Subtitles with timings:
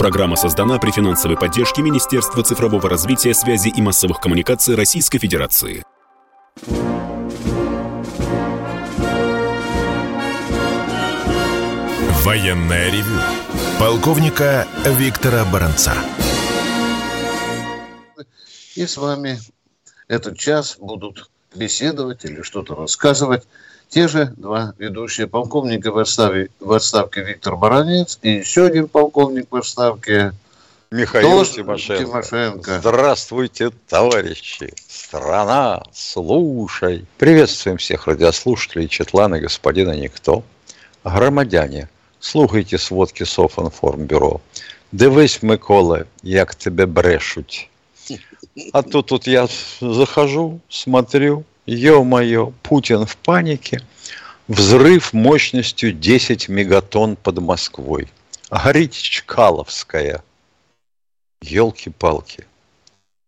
[0.00, 5.84] Программа создана при финансовой поддержке Министерства цифрового развития, связи и массовых коммуникаций Российской Федерации.
[12.24, 13.20] Военная ревю.
[13.78, 15.92] Полковника Виктора Баранца.
[18.76, 19.38] И с вами
[20.08, 23.46] этот час будут беседовать или что-то рассказывать
[23.90, 29.48] те же два ведущие полковника в отставке, в отставке Виктор Баранец и еще один полковник
[29.50, 30.32] в отставке
[30.92, 32.04] Михаил Тимошенко.
[32.04, 32.78] Тимошенко.
[32.78, 34.72] Здравствуйте, товарищи.
[34.88, 37.04] Страна, слушай.
[37.18, 40.44] Приветствуем всех радиослушателей, Четлана, господина Никто.
[41.04, 41.88] Громадяне,
[42.20, 44.40] слухайте сводки Софинформбюро.
[44.92, 47.68] Дивись, Микола, як тебе брешуть.
[48.72, 49.48] А то тут я
[49.80, 53.80] захожу, смотрю, Ё-моё, Путин в панике.
[54.48, 58.08] Взрыв мощностью 10 мегатонн под Москвой.
[58.50, 60.24] Горит Чкаловская.
[61.40, 62.44] Елки-палки.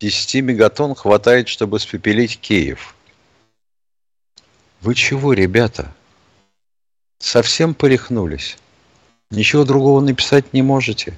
[0.01, 2.96] 10 мегатонн хватает, чтобы спепелить Киев.
[4.80, 5.93] Вы чего, ребята?
[7.20, 8.59] Совсем порехнулись?
[9.30, 11.16] Ничего другого написать не можете?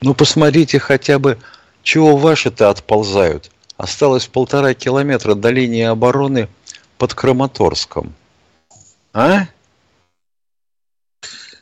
[0.00, 1.38] Ну, посмотрите хотя бы,
[1.82, 6.48] чего ваши-то отползают– Осталось полтора километра до линии обороны
[6.96, 8.14] под Краматорском.
[9.12, 9.46] А?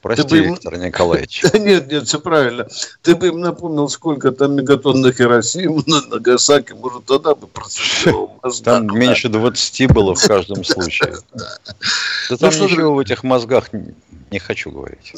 [0.01, 0.83] Прости, ты бы Виктор им...
[0.83, 1.43] Николаевич.
[1.55, 2.69] нет, нет, все правильно.
[3.03, 8.39] Ты бы им напомнил, сколько там мегатон на Хиросиму, на Нагасаки, может, тогда бы процентировал
[8.63, 11.17] Там меньше 20 было в каждом случае.
[12.31, 13.69] Да там ну ничего в этих мозгах
[14.31, 15.13] не хочу говорить.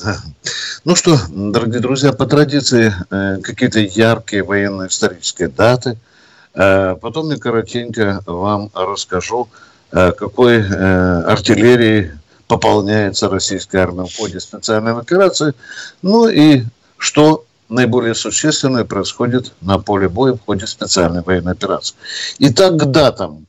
[0.84, 5.98] Ну что, дорогие друзья, по традиции э, какие-то яркие военно-исторические даты–
[6.56, 9.48] потом я коротенько вам расскажу,
[9.92, 15.52] э, какой э, артиллерии пополняется российская армия в ходе специальной операции,
[16.00, 16.62] ну и
[16.96, 21.94] что наиболее существенное происходит на поле боя в ходе специальной военной операции.
[22.38, 23.46] Итак, к датам.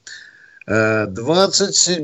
[0.68, 2.04] 27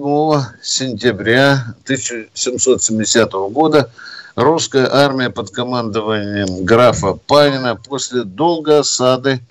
[0.61, 3.91] сентября 1770 года
[4.37, 9.41] русская армия под командованием графа Панина после долгой осады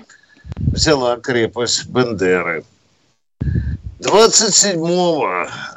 [0.56, 2.64] взяла крепость Бендеры.
[4.00, 4.80] 27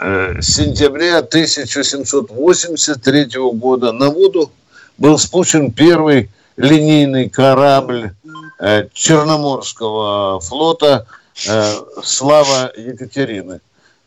[0.02, 4.52] э, сентября 1783 года на воду
[4.98, 8.14] был спущен первый линейный корабль
[8.60, 11.06] э, Черноморского флота
[11.48, 13.62] э, «Слава Екатерины».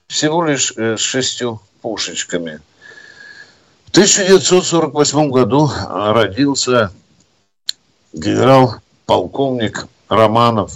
[0.08, 2.58] Всего лишь с шестью пушечками.
[3.86, 6.90] В 1948 году родился
[8.12, 10.72] генерал-полковник Романов,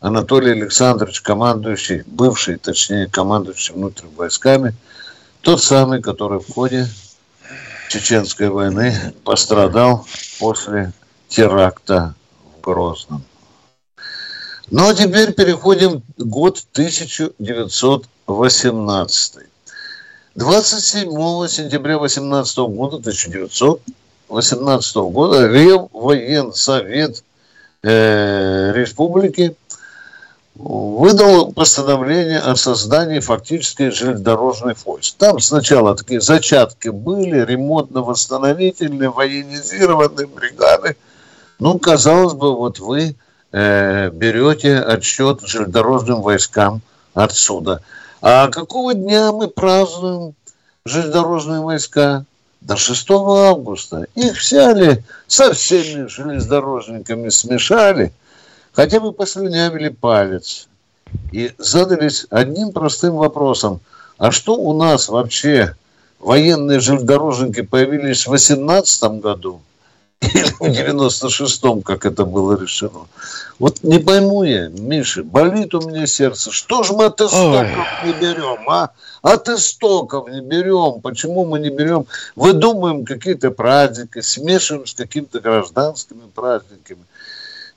[0.00, 4.74] Анатолий Александрович, командующий, бывший, точнее, командующий внутренними войсками,
[5.42, 6.88] тот самый, который в ходе
[7.88, 10.06] Чеченской войны пострадал
[10.38, 10.92] после
[11.28, 12.14] теракта
[12.56, 13.24] в Грозном.
[14.70, 19.34] Ну а теперь переходим год 1918.
[20.34, 21.10] 27
[21.48, 27.22] сентября 18 года, 1918 года Реввоенсовет
[27.82, 29.56] э, республики
[30.54, 35.16] выдал постановление о создании фактически железнодорожных войск.
[35.16, 40.96] Там сначала такие зачатки были, ремонтно-восстановительные, военизированные бригады.
[41.58, 43.16] Ну, казалось бы, вот вы
[43.52, 46.82] э, берете отсчет железнодорожным войскам
[47.14, 47.82] отсюда.
[48.20, 50.34] А какого дня мы празднуем
[50.84, 52.24] железнодорожные войска?
[52.64, 54.06] До 6 августа.
[54.14, 58.12] Их взяли, со всеми железнодорожниками смешали,
[58.72, 60.68] хотя бы послюнявили палец.
[61.30, 63.80] И задались одним простым вопросом.
[64.18, 65.74] А что у нас вообще
[66.18, 69.60] военные железнодорожники появились в 18 году–
[70.22, 73.06] в 96-м, как это было решено.
[73.58, 76.50] Вот не пойму я, Миша, болит у меня сердце.
[76.50, 78.06] Что же мы от истоков Ой.
[78.06, 78.90] не берем, а?
[79.22, 81.00] От истоков не берем.
[81.00, 82.06] Почему мы не берем?
[82.36, 87.04] Выдумываем какие-то праздники, смешиваем с какими-то гражданскими праздниками.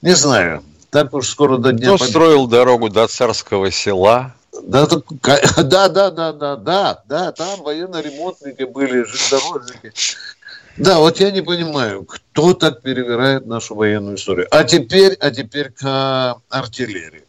[0.01, 0.63] Не знаю.
[0.91, 1.87] Так уж скоро до дня...
[1.87, 2.09] Кто под...
[2.09, 4.33] строил дорогу до царского села?
[4.63, 4.87] Да,
[5.57, 9.91] да, да, да, да, да, да, там военно-ремонтники были, железнодорожники.
[10.77, 14.47] Да, вот я не понимаю, кто так перевирает нашу военную историю.
[14.51, 17.23] А теперь, а теперь к артиллерии.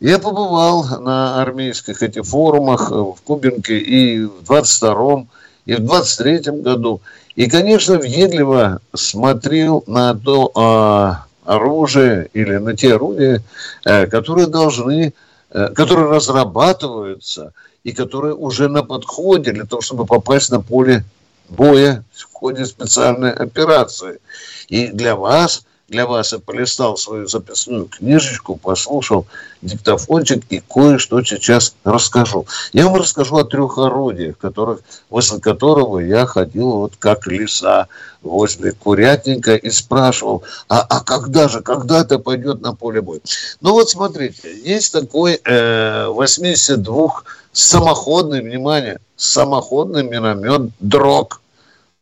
[0.00, 5.28] Я побывал на армейских этих форумах в Кубинке и в 22-м,
[5.66, 7.00] и в 23-м году.
[7.34, 13.42] И, конечно, въедливо смотрел на то а, оружие или на те орудия,
[13.84, 15.14] а, которые должны,
[15.50, 21.04] а, которые разрабатываются и которые уже на подходе для того, чтобы попасть на поле
[21.48, 24.20] боя в ходе специальной операции.
[24.68, 29.26] И для вас для вас я полистал свою записную книжечку, послушал
[29.62, 32.46] диктофончик и кое-что сейчас расскажу.
[32.74, 37.88] Я вам расскажу о трех орудиях, которых, возле которого я ходил вот как лиса
[38.20, 43.20] возле курятника и спрашивал, а, а когда же, когда это пойдет на поле боя?
[43.62, 51.40] Ну вот смотрите, есть такой э, 82 самоходный, внимание, самоходный миномет «Дрог»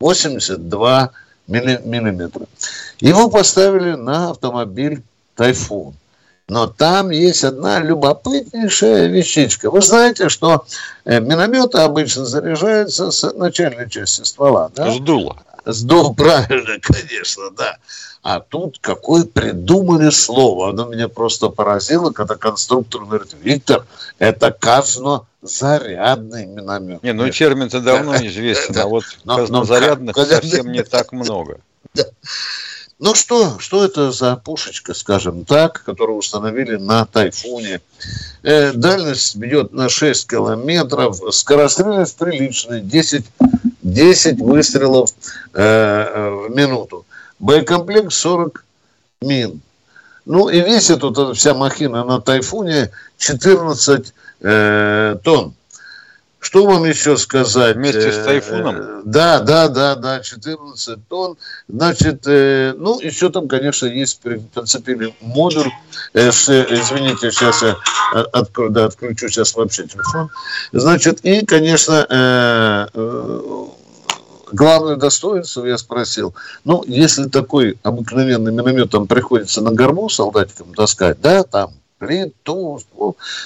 [0.01, 1.13] 82
[1.47, 2.47] миллиметра.
[3.01, 5.03] Его поставили на автомобиль
[5.35, 5.95] «Тайфун».
[6.49, 9.69] Но там есть одна любопытнейшая вещичка.
[9.69, 10.65] Вы знаете, что
[11.05, 14.71] э, минометы обычно заряжаются с начальной части ствола.
[14.75, 14.93] Да?
[14.93, 15.39] С дула.
[15.67, 17.77] С дула, правильно, конечно, да.
[18.23, 20.71] А тут какое придумали слово.
[20.71, 23.85] Оно меня просто поразило, когда конструктор говорит, Виктор,
[24.19, 27.03] это казно зарядный миномет.
[27.03, 29.05] Не, ну термин-то давно известен, а вот
[29.67, 31.61] зарядных совсем не так много.
[32.99, 37.83] Ну что, что это за пушечка, скажем так, которую установили на Тайфуне?
[38.43, 43.27] Э, дальность бьет на 6 километров, скорострельность приличная, 10,
[43.87, 45.11] 10 выстрелов
[45.55, 47.07] э, э, в минуту.
[47.39, 48.65] Боекомплект 40
[49.23, 49.61] мин.
[50.25, 55.55] Ну и весит вот эта вся махина на Тайфуне 14 э, тонн.
[56.41, 57.77] Что вам еще сказать?
[57.77, 58.77] Вместе с тайфуном?
[58.77, 61.37] Э, да, да, да, да, 14 тонн.
[61.69, 65.71] Значит, э, ну, еще там, конечно, есть прицепили модуль.
[66.15, 67.77] Извините, сейчас я
[68.33, 70.31] открою, да, отключу сейчас вообще телефон.
[70.73, 72.07] Значит, и, конечно,
[74.53, 76.35] главное достоинство, я спросил,
[76.65, 82.81] ну, если такой обыкновенный миномет там приходится на горбу солдатикам таскать, да, там, плиту,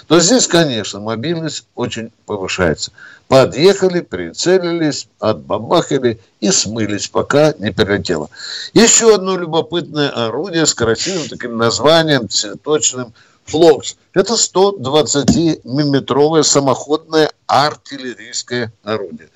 [0.06, 2.92] то здесь, конечно, мобильность очень повышается.
[3.28, 8.28] Подъехали, прицелились, отбабахали и смылись, пока не прилетело.
[8.74, 13.14] Еще одно любопытное орудие с красивым таким названием, цветочным,
[13.44, 13.96] «Флокс».
[14.14, 19.28] Это 120-миллиметровое самоходное артиллерийское орудие.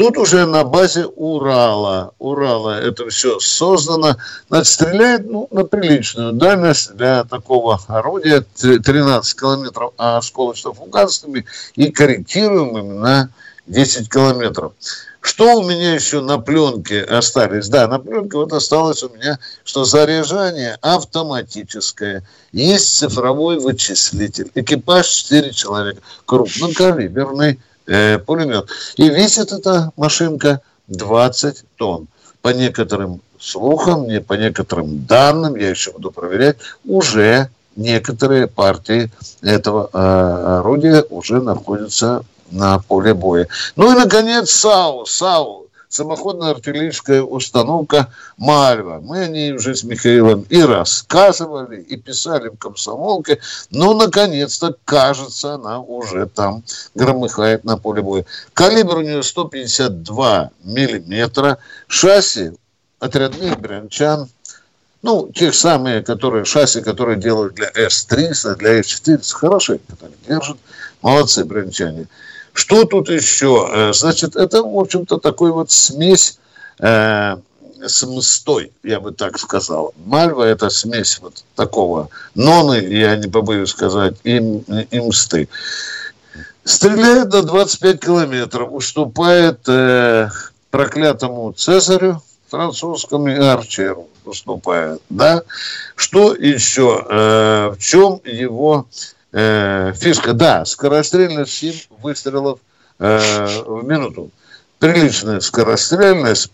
[0.00, 4.16] Тут уже на базе Урала, Урала это все создано.
[4.48, 11.44] Значит, стреляет ну, на приличную дальность для такого орудия 13 километров, а осколочно-фугасными
[11.74, 13.28] и корректируемыми на
[13.66, 14.72] 10 километров.
[15.20, 17.68] Что у меня еще на пленке остались?
[17.68, 22.26] Да, на пленке вот осталось у меня, что заряжание автоматическое.
[22.52, 24.50] Есть цифровой вычислитель.
[24.54, 26.00] Экипаж 4 человека.
[26.24, 27.60] Крупнокалиберный
[27.90, 28.68] э, пулемет.
[28.96, 32.08] И весит эта машинка 20 тонн.
[32.40, 39.10] По некоторым слухам, не по некоторым данным, я еще буду проверять, уже некоторые партии
[39.42, 43.48] этого э, орудия уже находятся на поле боя.
[43.76, 45.06] Ну и, наконец, САУ.
[45.06, 49.00] САУ самоходная артиллерийская установка «Мальва».
[49.02, 53.40] Мы о ней уже с Михаилом и рассказывали, и писали в комсомолке.
[53.70, 56.62] Но, наконец-то, кажется, она уже там
[56.94, 58.24] громыхает на поле боя.
[58.54, 61.58] Калибр у нее 152 миллиметра.
[61.88, 62.52] Шасси
[63.00, 64.30] отрядных брянчан–
[65.02, 70.58] ну, те самые, которые, шасси, которые делают для С-300, для С-400, хорошие, которые держат.
[71.00, 72.06] Молодцы, брянчане.
[72.52, 73.68] Что тут еще?
[73.72, 76.38] Э, значит, это, в общем-то, такой вот смесь
[76.78, 77.36] э,
[77.86, 79.94] с мстой, я бы так сказал.
[80.04, 85.48] Мальва– это смесь вот такого ноны, я не побоюсь сказать, и, и мсты.
[86.64, 90.28] Стреляет до 25 километров, уступает э,
[90.70, 95.42] проклятому Цезарю, французскому и Арчеру уступает, да?
[95.96, 97.04] Что еще?
[97.08, 98.86] Э, в чем его
[99.32, 102.60] э, фишка, да, скорострельность 7 выстрелов
[102.98, 104.30] э, в минуту.
[104.78, 106.50] Приличная скорострельность.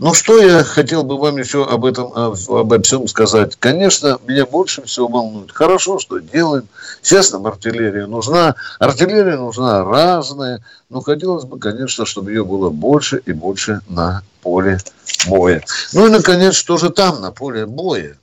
[0.00, 3.56] Ну, что я хотел бы вам еще об этом, обо всем сказать?
[3.56, 5.52] Конечно, меня больше всего волнует.
[5.52, 6.66] Хорошо, что делаем.
[7.02, 8.54] Сейчас нам артиллерия нужна.
[8.78, 10.64] Артиллерия нужна разная.
[10.88, 14.78] Но хотелось бы, конечно, чтобы ее было больше и больше на поле
[15.28, 15.62] боя.
[15.92, 18.16] Ну и, наконец, что же там на поле боя?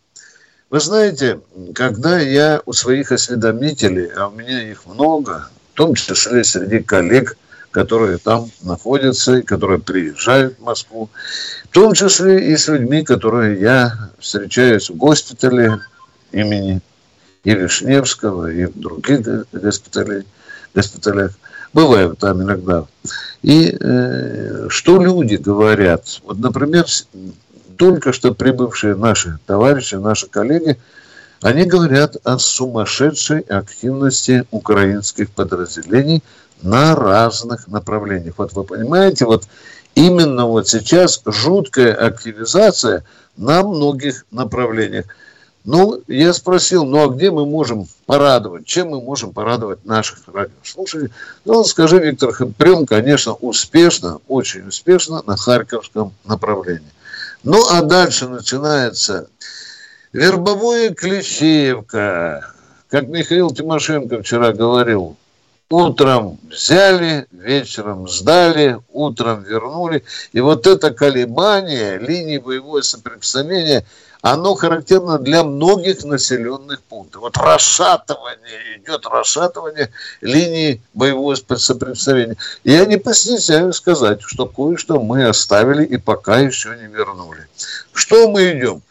[0.70, 1.40] Вы знаете,
[1.74, 7.38] когда я у своих осведомителей, а у меня их много, в том числе среди коллег,
[7.72, 11.10] которые там находятся, и которые приезжают в Москву,
[11.66, 15.80] в том числе и с людьми, которые я встречаюсь в госпитале
[16.34, 16.82] имени
[17.46, 19.22] и Вишневского, и в других
[19.54, 20.26] госпиталях,
[20.76, 21.32] госпиталях.
[21.72, 22.86] Бываю там иногда.
[23.42, 26.20] И э, что люди говорят?
[26.24, 26.86] Вот, например,
[27.78, 30.78] только что прибывшие наши товарищи, наши коллеги,
[31.42, 36.24] они говорят о сумасшедшей активности украинских подразделений
[36.62, 38.36] на разных направлениях.
[38.38, 39.44] Вот вы понимаете, вот
[39.94, 43.04] именно вот сейчас жуткая активизация
[43.38, 45.06] на многих направлениях.
[45.64, 48.66] Ну, я спросил, ну а где мы можем порадовать?
[48.66, 51.12] Чем мы можем порадовать наших радиослушателей?
[51.44, 56.88] Ну, скажи, Виктор, прям, конечно, успешно, очень успешно на Харьковском направлении.
[57.44, 59.30] Ну, а дальше начинается
[60.12, 62.54] вербовое Клещеевка.
[62.90, 65.18] Как Михаил Тимошенко вчера говорил,
[65.70, 70.04] утром взяли, вечером сдали, утром вернули.
[70.32, 73.86] И вот это колебание линии боевого соприкосновения–
[74.32, 77.22] оно характерно для многих населенных пунктов.
[77.22, 79.90] Вот расшатывание, идет расшатывание
[80.22, 82.36] линии боевого соприкосновения.
[82.64, 87.48] Я не постесняюсь сказать, что кое-что мы оставили и пока еще не вернули.
[87.94, 88.82] Что мы идем?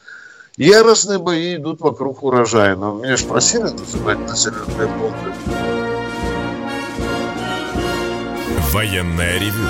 [0.56, 2.76] Яростные бои идут вокруг урожая.
[2.76, 5.32] Но меня же просили называть населенные пункты.
[8.72, 9.68] Военная ревю.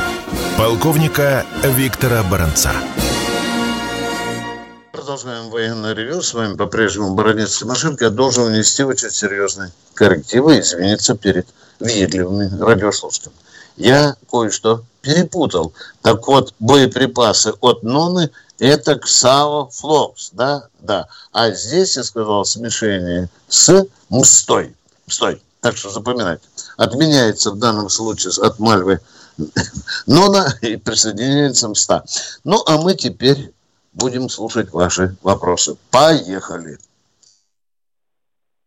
[0.56, 2.72] Полковника Виктора Баранца
[5.06, 6.20] продолжаем военное ревю.
[6.20, 8.06] С вами по-прежнему Баранец Тимошенко.
[8.06, 11.46] Я должен внести очень серьезные коррективы и извиниться перед
[11.78, 13.36] въедливыми радиослушателями.
[13.76, 15.72] Я кое-что перепутал.
[16.02, 20.66] Так вот, боеприпасы от НОНы– это КСАО Флокс, да?
[20.80, 21.06] Да.
[21.30, 24.74] А здесь я сказал смешение с МСТой.
[25.06, 25.40] МСТой.
[25.60, 26.42] Так что запоминайте.
[26.76, 28.98] Отменяется в данном случае от Мальвы
[30.06, 32.04] Нона и присоединяется МСТа.
[32.42, 33.52] Ну, а мы теперь
[33.96, 35.76] будем слушать ваши вопросы.
[35.90, 36.78] Поехали.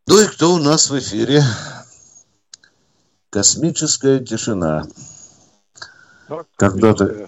[0.07, 1.41] Ну и кто у нас в эфире?
[3.29, 4.83] Космическая тишина.
[6.55, 7.27] Когда-то...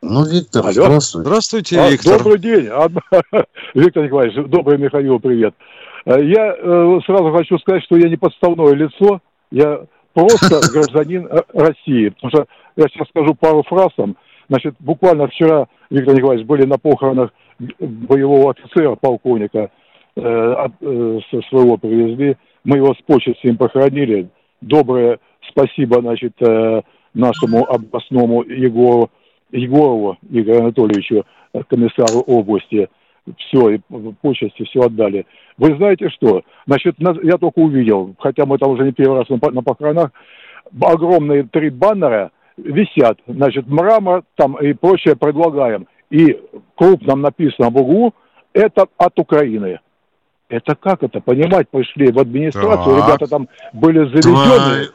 [0.00, 0.72] Ну, Виктор, Алло.
[0.72, 1.28] здравствуйте.
[1.28, 2.18] Здравствуйте, а, Виктор.
[2.18, 2.64] Добрый день.
[3.74, 5.54] Виктор Николаевич, добрый Михаил, привет.
[6.04, 9.84] Э, я э, сразу хочу сказать, что я не подставное лицо, я
[10.14, 12.10] просто гражданин э, России.
[12.10, 12.46] Потому что
[12.76, 14.16] я сейчас скажу пару фраз там.
[14.48, 17.30] Значит, буквально вчера, Виктор Николаевич, были на похоронах
[17.78, 19.70] боевого офицера, полковника,
[20.16, 22.36] э, от, э, своего привезли.
[22.64, 24.28] Мы его с почестями похоронили.
[24.60, 25.18] Доброе
[25.50, 26.82] спасибо, значит, э,
[27.14, 29.10] нашему областному Егору,
[29.50, 32.88] Егорову Игорю Анатольевичу, э, комиссару области.
[33.36, 33.80] Все, и
[34.22, 35.26] почести все отдали.
[35.58, 36.42] Вы знаете что?
[36.66, 40.12] Значит, я только увидел, хотя мы там уже не первый раз на похоронах,
[40.80, 45.86] огромные три баннера– висят, значит, мрамор там и прочее предлагаем.
[46.10, 46.40] И
[46.74, 48.14] крупным написано в углу,
[48.52, 49.80] это от Украины.
[50.48, 51.68] Это как это понимать?
[51.68, 53.06] Пошли в администрацию, так.
[53.06, 54.88] ребята там были заведены.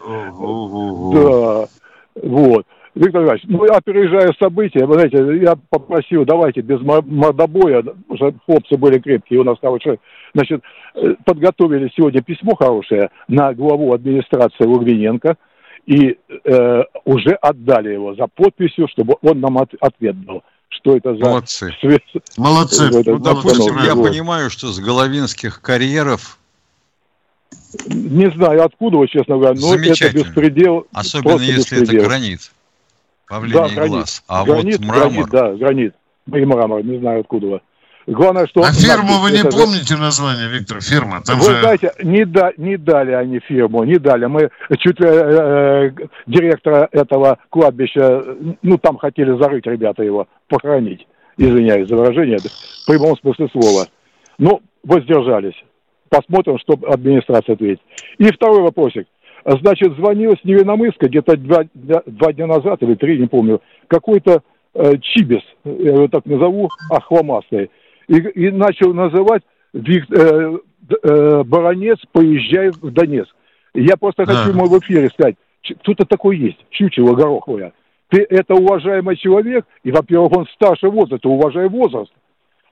[1.13, 1.67] Да,
[2.15, 2.65] вот.
[2.95, 8.99] Виктор Иванович, ну, опережая события, вы знаете, я попросил, давайте без мордобоя, уже хлопцы были
[8.99, 9.97] крепкие, у нас хорошие,
[10.35, 10.61] значит,
[10.93, 15.37] э, подготовили сегодня письмо хорошее на главу администрации Логвиненко,
[15.85, 20.43] и э, уже отдали его за подписью, чтобы он нам от, ответ дал.
[20.69, 21.23] Что это за...
[21.23, 21.71] Молодцы.
[21.79, 22.01] Свет...
[22.37, 22.89] Молодцы.
[23.05, 26.39] Ну, допустим, я понимаю, что с головинских карьеров
[27.85, 30.87] не знаю откуда, честно говоря, но это беспредел.
[30.93, 32.01] Особенно если беспредел.
[32.01, 32.51] это гранит.
[33.27, 33.91] Павление да, гранит.
[33.91, 34.23] глаз.
[34.27, 35.11] А гранит, вот мрамор...
[35.11, 35.95] Гранит, да, гранит.
[36.27, 37.61] И мрамор, не знаю откуда.
[38.05, 38.61] Главное, что...
[38.61, 39.49] А фирму вы не это...
[39.49, 41.21] помните название, Виктор, фирма?
[41.25, 41.61] Там вы же...
[41.61, 44.25] знаете, не, да, не дали они фирму, не дали.
[44.25, 45.91] Мы чуть ли э, э,
[46.27, 48.23] директора этого кладбища,
[48.61, 51.07] ну, там хотели зарыть ребята его, похоронить.
[51.37, 53.87] Извиняюсь за выражение, в прямом смысле слова.
[54.37, 55.55] Ну, воздержались.
[56.09, 57.81] Посмотрим, что администрация ответит.
[58.17, 59.07] И второй вопросик.
[59.45, 64.41] Значит, звонил с Невиномыска где-то два, два дня назад или три, не помню, какой-то
[64.73, 67.69] э, Чибис, я его так назову, ахламастый
[68.07, 69.43] и, и начал называть
[69.73, 70.57] Вик, э,
[71.03, 73.33] э, Баронец, поезжай в Донецк.
[73.73, 75.35] Я просто хочу ему в эфире сказать,
[75.81, 77.73] кто-то такой есть, чучело гороховое.
[78.09, 82.11] Ты это уважаемый человек, и, во-первых, он старше возраста, уважай возраст.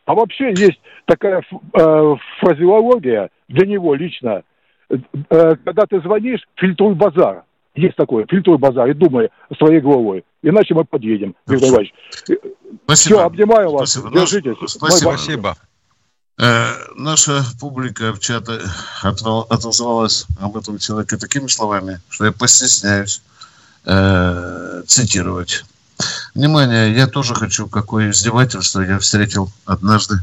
[0.06, 4.44] А вообще есть такая э, фразеология для него лично.
[4.90, 7.44] Э, когда ты звонишь, фильтруй базар.
[7.76, 10.26] Есть такое, фильтруй базар и думай своей головой.
[10.44, 11.94] Иначе мы подъедем, Виктор Иванович.
[12.84, 13.16] Спасибо.
[13.16, 13.92] Все, обнимаю вас.
[13.92, 14.14] Спасибо.
[14.14, 14.58] Держитесь.
[14.68, 15.10] Спасибо.
[15.10, 15.56] Спасибо.
[16.38, 18.60] Э, наша публика в чате
[19.04, 23.22] отозвалась об этом человеке такими словами, что я постесняюсь
[23.86, 25.64] э, цитировать.
[26.34, 30.20] Внимание, я тоже хочу, какое издевательство я встретил однажды э,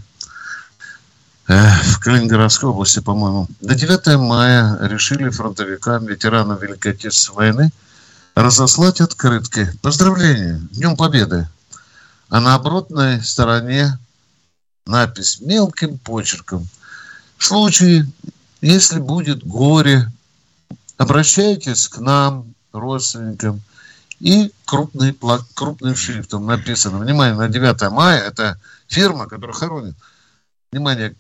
[1.49, 3.49] в Калининградской области, по-моему.
[3.61, 7.73] До 9 мая решили фронтовикам, ветеранам Великой Отечественной войны
[8.35, 9.73] разослать открытки.
[9.83, 11.49] Поздравления, Днем Победы
[12.29, 13.99] а на оборотной стороне
[14.87, 16.67] напись мелким почерком.
[17.37, 18.07] В случае,
[18.61, 20.11] если будет горе,
[20.97, 23.63] обращайтесь к нам, родственникам,
[24.21, 25.17] И крупный,
[25.55, 29.95] крупным шрифтом написано, внимание, на 9 мая, это фирма, которая хоронит,
[30.73, 31.15] внимание,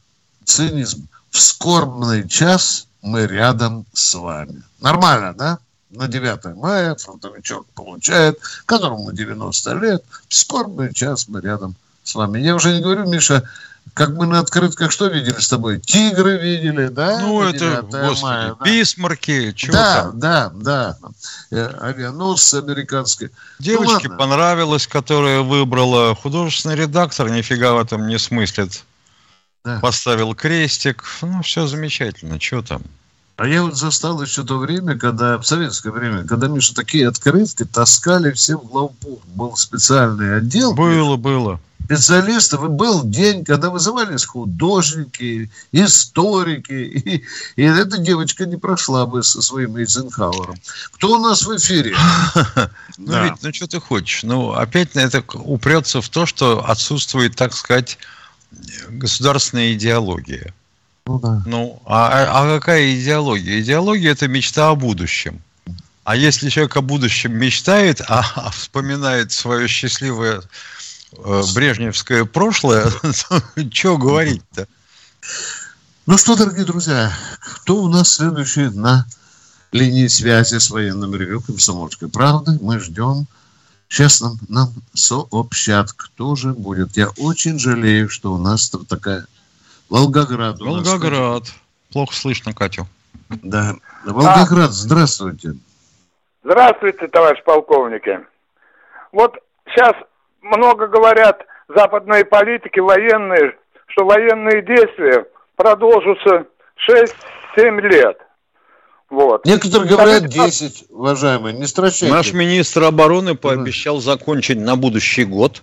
[0.48, 4.62] цинизм, в скорбный час мы рядом с вами.
[4.80, 5.58] Нормально, да?
[5.90, 12.40] На 9 мая фронтовичок получает, которому 90 лет, в скорбный час мы рядом с вами.
[12.40, 13.48] Я уже не говорю, Миша,
[13.94, 15.80] как мы на открытках что видели с тобой?
[15.80, 17.20] Тигры видели, да?
[17.20, 18.64] Ну, это, господи, мая, да?
[18.64, 20.18] бисмарки, чего да, там?
[20.18, 20.98] Да, да,
[21.50, 21.68] да.
[21.80, 23.30] Авианосцы американские.
[23.58, 26.14] Девочке ну, понравилось, которая выбрала.
[26.14, 28.84] Художественный редактор нифига в этом не смыслит.
[29.68, 29.80] Да.
[29.80, 31.04] Поставил крестик.
[31.20, 32.40] Ну, все замечательно.
[32.40, 32.82] Что там?
[33.36, 37.66] А я вот застал еще то время, когда, в советское время, когда, Миша, такие открытки
[37.66, 39.26] таскали все в главпункт.
[39.26, 40.72] Был специальный отдел.
[40.72, 41.60] Было, было.
[41.84, 42.64] Специалистов.
[42.64, 46.72] И был день, когда вызывались художники, историки.
[46.72, 47.24] И,
[47.56, 50.56] и эта девочка не прошла бы со своим Эйзенхауэром.
[50.92, 51.94] Кто у нас в эфире?
[53.00, 54.24] Ну, ведь, ну, что ты хочешь?
[54.24, 57.96] Ну, опять это упрется в то, что отсутствует, так сказать,
[58.88, 60.52] государственная идеология.
[61.06, 61.42] Ну, да.
[61.46, 63.60] ну а, а, какая идеология?
[63.60, 65.40] Идеология– это мечта о будущем.
[66.04, 70.42] А если человек о будущем мечтает, а, а вспоминает свое счастливое
[71.12, 74.66] э, брежневское прошлое, то что говорить-то?
[76.06, 79.06] Ну что, дорогие друзья, кто у нас следующий на
[79.72, 82.58] линии связи с военным ревю «Комсомольской правды»?
[82.60, 83.26] Мы ждем.
[83.88, 86.96] Сейчас нам, нам сообщат, кто же будет.
[86.96, 89.26] Я очень жалею, что у нас такая
[89.88, 90.60] Волгоград.
[90.60, 91.44] Волгоград.
[91.92, 92.86] Плохо слышно, Катю.
[93.28, 93.74] Да.
[94.04, 94.72] Волгоград, а.
[94.72, 95.54] здравствуйте.
[96.44, 98.20] Здравствуйте, товарищ полковники.
[99.12, 99.94] Вот сейчас
[100.42, 103.56] много говорят западные политики, военные,
[103.88, 105.26] что военные действия
[105.56, 106.46] продолжатся
[107.56, 108.18] 6-7 лет.
[109.10, 109.46] Вот.
[109.46, 112.12] Некоторые говорят 10, уважаемые, не стращайте.
[112.12, 115.62] Наш министр обороны пообещал закончить на будущий год.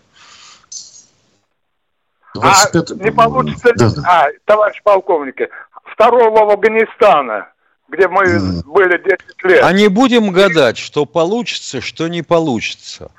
[2.33, 2.91] 25...
[2.91, 4.01] А не получится да, да.
[4.05, 5.49] А, товарищ полковник,
[5.85, 7.49] второго в Афганистана,
[7.87, 8.63] где мы mm.
[8.65, 9.63] были 10 лет.
[9.63, 13.09] А не будем гадать, что получится, что не получится.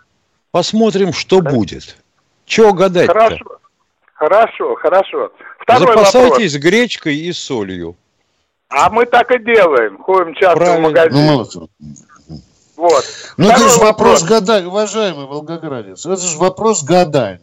[0.50, 1.50] Посмотрим, что да.
[1.50, 1.96] будет.
[2.44, 3.12] Чего гадать-то?
[3.12, 3.58] Хорошо,
[4.14, 5.32] хорошо, хорошо.
[5.60, 6.70] Второй Запасайтесь вопрос.
[6.70, 7.96] гречкой и солью.
[8.68, 9.98] А мы так и делаем.
[9.98, 10.88] Ходим часто Правильно.
[10.88, 11.26] в магазин.
[11.26, 11.68] Ну,
[12.76, 13.04] вот.
[13.36, 16.04] Ну, это же вопрос, вопрос гадания, уважаемый волгоградец.
[16.04, 17.40] Это же вопрос гадания.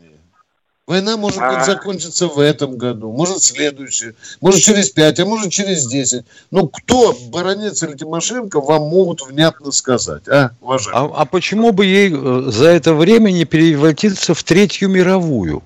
[0.85, 1.63] Война может быть а.
[1.63, 6.25] закончится в этом году, может в следующий, может через пять, а может через десять.
[6.51, 11.13] Ну кто, баронец или Тимошенко, вам могут внятно сказать, а, уважаемый?
[11.13, 15.63] А, а почему бы ей э, за это время не превратиться в Третью мировую?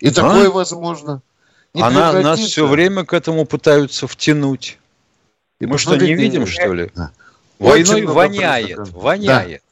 [0.00, 0.12] И а?
[0.12, 1.22] такое возможно.
[1.76, 4.78] Не Она нас все время к этому пытаются втянуть.
[5.60, 6.90] И Мы что, не видим, что ли?
[6.94, 7.10] Да.
[7.58, 9.62] Войной воняет, воняет.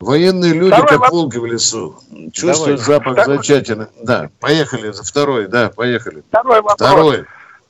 [0.00, 1.12] Военные люди, Второй как вопрос.
[1.12, 1.98] волки в лесу,
[2.32, 2.98] чувствуют Давай.
[2.98, 3.36] запах Второй.
[3.36, 3.88] зачатины.
[4.02, 4.90] Да, поехали.
[4.90, 6.22] Второй, да, поехали.
[6.30, 6.76] Второй вопрос.
[6.76, 7.24] Второй.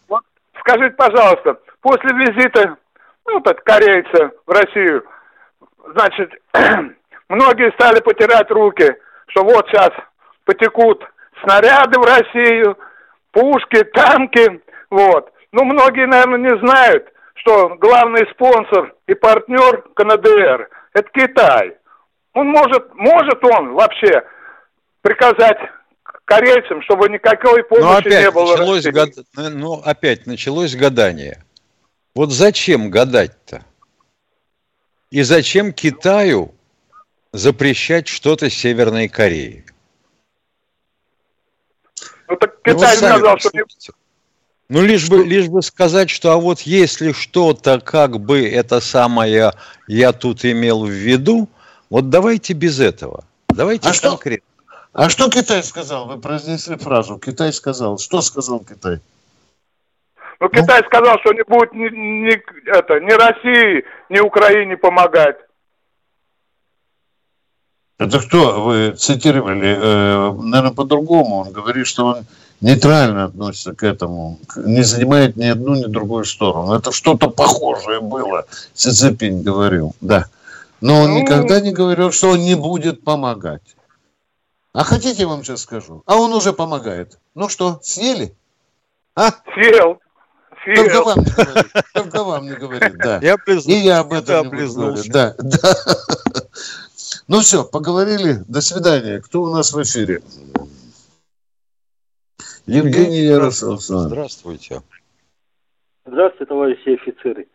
[0.07, 0.23] Вот
[0.61, 2.77] скажите, пожалуйста, после визита
[3.27, 5.03] ну, так, корейца в Россию,
[5.95, 6.31] значит,
[7.29, 8.95] многие стали потирать руки,
[9.27, 9.91] что вот сейчас
[10.45, 11.03] потекут
[11.43, 12.79] снаряды в Россию,
[13.31, 15.33] пушки, танки, вот.
[15.53, 21.77] Но многие, наверное, не знают, что главный спонсор и партнер КНДР– это Китай.
[22.35, 24.23] Он может, может он вообще
[25.03, 25.59] приказать
[26.25, 28.53] корейцам, чтобы никакой помощи но опять не было.
[28.53, 29.11] Началось гад...
[29.37, 31.43] Ну, опять началось гадание.
[32.15, 33.63] Вот зачем гадать-то?
[35.11, 36.55] И зачем Китаю
[37.33, 39.65] запрещать что-то Северной Корее?
[42.63, 43.65] Китай ну, сказал, что не...
[44.69, 49.53] Ну, лишь бы, лишь бы сказать, что а вот если что-то, как бы это самое
[49.87, 51.49] я тут имел в виду,
[51.91, 53.25] вот давайте без этого.
[53.49, 54.47] Давайте а конкретно.
[54.67, 56.07] Что, а что Китай сказал?
[56.07, 57.19] Вы произнесли фразу.
[57.19, 57.99] Китай сказал.
[57.99, 59.01] Что сказал Китай?
[60.41, 60.87] Ну, Китай ну?
[60.87, 65.37] сказал, что не будет ни, ни, это, ни России, ни Украине помогать.
[67.99, 68.65] Это кто?
[68.65, 71.43] Вы цитировали, э, наверное, по-другому.
[71.43, 72.27] Он говорит, что он
[72.63, 76.73] нейтрально относится к этому, не занимает ни одну, ни другую сторону.
[76.73, 80.27] Это что-то похожее было, Си Цзиньпинь говорил, да.
[80.81, 81.21] Но он ну...
[81.21, 83.63] никогда не говорил, что он не будет помогать.
[84.73, 86.03] А хотите, я вам сейчас скажу?
[86.07, 87.19] А он уже помогает.
[87.35, 88.35] Ну что, съели?
[89.15, 89.31] А?
[89.55, 90.01] Съел.
[90.65, 90.85] Съел.
[90.85, 91.73] Только вам не говорит.
[91.93, 93.19] Только вам не говорит, да.
[93.23, 93.77] Я признал.
[93.77, 95.03] И я об этом не говорю.
[95.09, 95.75] Да, да.
[97.29, 98.43] Ну все, поговорили.
[98.49, 99.21] До свидания.
[99.21, 100.23] Кто у нас в эфире?
[102.67, 103.81] Евгений Ярослав.
[103.81, 104.81] Здравствуйте.
[106.07, 107.47] Здравствуйте, товарищи офицеры.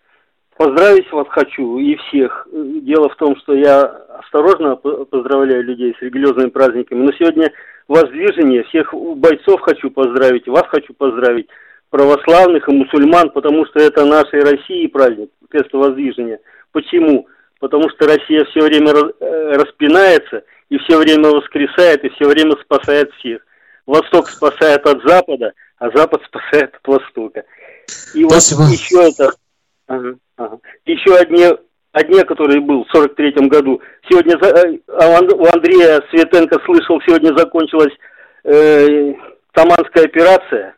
[0.57, 2.47] Поздравить вас хочу и всех.
[2.51, 7.51] Дело в том, что я осторожно поздравляю людей с религиозными праздниками, но сегодня
[7.87, 11.47] воздвижение, всех бойцов хочу поздравить, вас хочу поздравить,
[11.89, 16.39] православных и мусульман, потому что это нашей России праздник, крест воздвижения.
[16.71, 17.27] Почему?
[17.59, 23.11] Потому что Россия все время э, распинается и все время воскресает, и все время спасает
[23.13, 23.41] всех.
[23.87, 27.45] Восток спасает от Запада, а Запад спасает от Востока.
[28.13, 28.59] И Спасибо.
[28.59, 29.31] вот еще это...
[29.87, 30.59] Ага, ага.
[30.85, 31.45] Еще одни,
[31.93, 33.81] одни, который был в 43 году.
[34.09, 37.93] Сегодня э, а у Андрея Светенко слышал, сегодня закончилась
[38.43, 39.13] э,
[39.53, 40.75] Таманская операция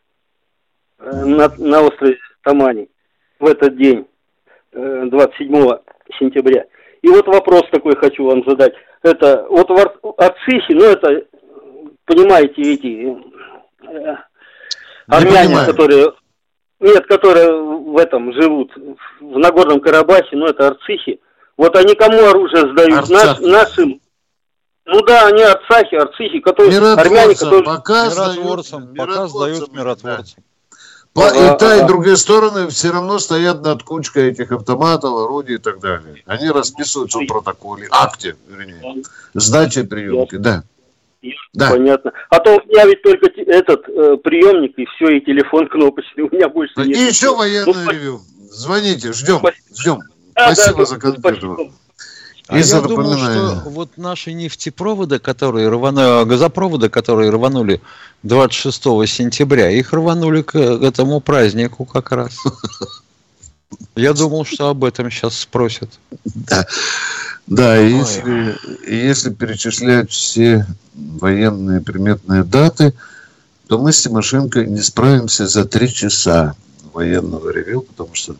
[1.00, 2.88] э, на, на острове Тамани
[3.40, 4.06] в этот день,
[4.74, 5.52] э, 27
[6.20, 6.66] сентября.
[7.02, 8.74] И вот вопрос такой хочу вам задать.
[9.02, 11.26] Это вот в Арцихе, ну это,
[12.10, 13.18] понимаете, эти
[13.84, 14.16] э,
[15.08, 16.14] армяне, которые
[16.80, 18.72] нет, которые в этом живут,
[19.20, 21.20] в Нагорном Карабахе, ну это арцихи.
[21.58, 23.10] Вот они кому оружие сдают?
[23.10, 24.02] Наш, нашим.
[24.86, 27.64] Ну да, они арцахи, арцихи, которые армяне, которые...
[27.64, 30.44] Пока миротворцам, пока сдают миротворцам.
[31.16, 31.54] Да.
[31.56, 35.80] И та, и другие стороны все равно стоят над кучкой этих автоматов, орудий и так
[35.80, 36.24] далее.
[36.26, 40.64] Они расписываются в протоколе, акте, вернее, сдачи приемки, да.
[41.54, 41.72] Да.
[41.72, 42.14] Понятно.
[42.30, 46.24] А то у меня ведь только этот э, приемник и все, и телефон кнопочный.
[46.32, 46.98] У меня больше нет.
[46.98, 48.22] И еще военное ну, ревю.
[48.52, 49.42] Звоните, ждем,
[49.76, 50.00] ждем.
[50.36, 51.58] Да, спасибо да, за конкретно.
[52.48, 57.80] А и я думал, что вот наши нефтепроводы, которые рванули, газопроводы, которые рванули
[58.24, 62.36] 26 сентября, их рванули к этому празднику как раз.
[63.96, 66.00] Я думал, что об этом сейчас спросят.
[66.26, 66.66] Да.
[67.50, 68.56] Да, если,
[68.88, 72.94] если перечислять все военные приметные даты,
[73.68, 76.56] то мы с Тимошенко не справимся за три часа
[76.94, 78.36] военного ревю, потому что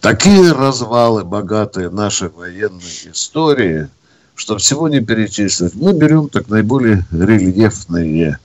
[0.00, 3.88] такие развалы богатые нашей военной истории,
[4.34, 5.74] что всего не перечислить.
[5.74, 8.38] Мы берем так наиболее рельефные.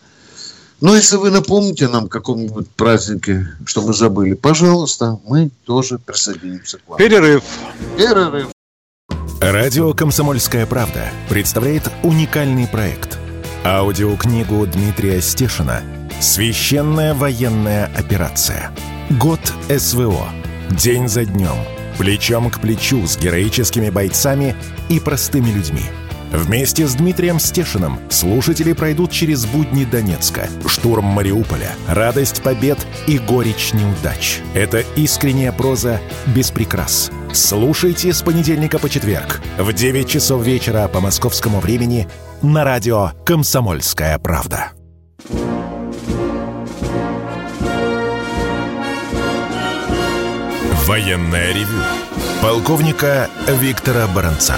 [0.79, 6.87] Но если вы напомните нам каком-нибудь празднике, что мы забыли, пожалуйста, мы тоже присоединимся к
[6.87, 6.97] вам.
[6.97, 7.43] Перерыв.
[7.97, 8.47] Перерыв.
[9.41, 13.17] Радио «Комсомольская правда» представляет уникальный проект.
[13.63, 15.81] Аудиокнигу Дмитрия Стешина
[16.19, 18.71] «Священная военная операция.
[19.09, 20.27] Год СВО.
[20.71, 21.55] День за днем.
[21.97, 24.57] Плечом к плечу с героическими бойцами
[24.89, 25.85] и простыми людьми».
[26.31, 33.73] Вместе с Дмитрием Стешиным слушатели пройдут через будни Донецка, штурм Мариуполя, радость побед и горечь
[33.73, 34.39] неудач.
[34.53, 40.99] Это искренняя проза без прикрас– Слушайте с понедельника по четверг в 9 часов вечера по
[40.99, 42.07] московскому времени
[42.41, 44.71] на радио «Комсомольская правда».
[50.87, 51.83] Военная ревю.
[52.41, 54.55] Полковника Виктора Баранца.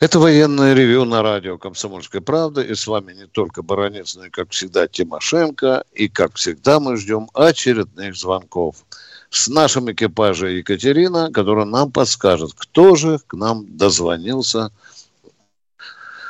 [0.00, 2.62] Это военное ревю на радио «Комсомольская правда».
[2.62, 5.84] И с вами не только Баранец, но и, как всегда, Тимошенко.
[5.92, 8.76] И, как всегда, мы ждем очередных звонков–
[9.30, 14.70] с нашим экипажем Екатерина, которая нам подскажет, кто же к нам дозвонился.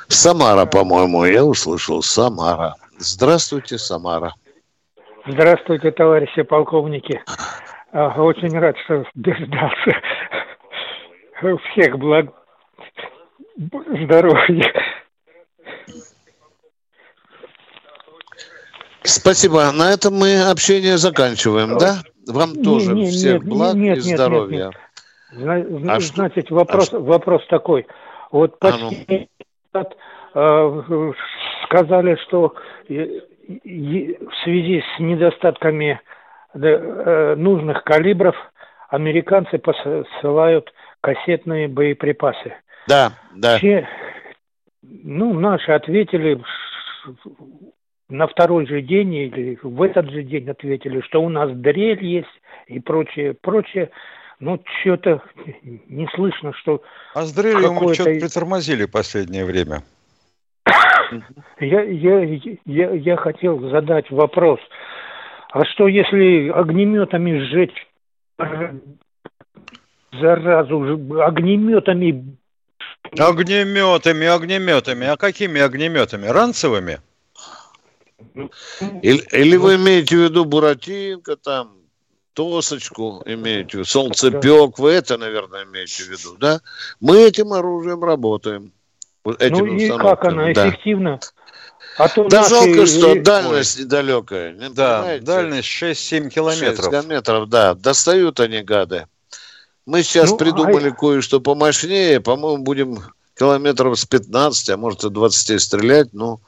[0.09, 2.74] Самара, по-моему, я услышал Самара.
[2.98, 4.35] Здравствуйте, Самара.
[5.26, 7.22] Здравствуйте, товарищи полковники.
[7.92, 9.96] А, очень рад, что дождался.
[11.72, 12.26] Всех благ
[13.59, 14.73] здоровья.
[19.03, 19.71] Спасибо.
[19.73, 22.03] На этом мы общение заканчиваем, да?
[22.27, 24.71] Вам тоже не, всех нет, благ нет, и здоровья.
[25.33, 25.90] Нет, нет.
[25.90, 26.55] А Значит, что?
[26.55, 27.87] вопрос, а вопрос такой.
[28.31, 29.29] Вот почти
[29.73, 29.85] а
[30.35, 31.11] ну.
[31.11, 31.12] э,
[31.64, 32.55] сказали, что
[32.88, 36.01] в связи с недостатками
[36.55, 38.37] э, нужных калибров
[38.90, 42.55] американцы посылают кассетные боеприпасы.
[42.88, 43.59] Да, да.
[43.59, 43.87] Все,
[44.83, 46.42] ну, наши ответили
[48.09, 52.29] на второй же день или в этот же день ответили, что у нас дрель есть
[52.66, 53.90] и прочее, прочее.
[54.40, 55.22] Ну, что-то
[55.62, 56.83] не слышно, что...
[57.14, 59.83] А с дрелью мы что-то притормозили последнее время.
[61.61, 62.22] Я, я,
[62.64, 64.61] я, я хотел задать вопрос.
[65.51, 67.87] А что, если огнеметами сжечь
[70.12, 70.81] заразу,
[71.20, 72.37] огнеметами...
[73.16, 75.07] Огнеметами, огнеметами.
[75.07, 76.27] А какими огнеметами?
[76.27, 77.01] Ранцевыми?
[79.03, 81.77] Или, или вы имеете в виду Буратинка там,
[82.35, 86.61] Тосочку имеете в виду, Солнцепек, вы это, наверное, имеете в виду, да?
[87.01, 88.73] Мы этим оружием работаем.
[89.25, 90.68] этими ну и как она да.
[90.68, 91.21] эффективна?
[91.97, 92.51] А то да наши...
[92.51, 94.53] жалко, что дальность недалекая.
[94.53, 96.77] Не да, дальность 6-7 километров.
[96.77, 97.75] 6 километров, да.
[97.75, 99.07] Достают они, гады.
[99.88, 100.92] Мы сейчас ну, придумали а...
[100.92, 102.20] кое-что помощнее.
[102.20, 102.98] По-моему, будем
[103.35, 106.09] километров с 15, а может и 20 стрелять.
[106.12, 106.40] Ну,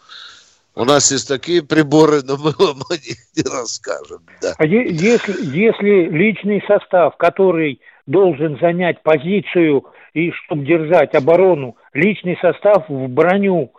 [0.75, 4.19] у нас есть такие приборы, но мы вам о них не расскажем.
[4.43, 4.53] Да.
[4.59, 12.91] А если, если личный состав, который должен занять позицию и чтобы держать оборону, личный состав
[12.91, 13.73] в броню,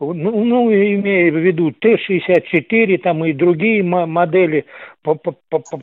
[0.00, 4.66] ну, ну имея в виду Т-64 там и другие модели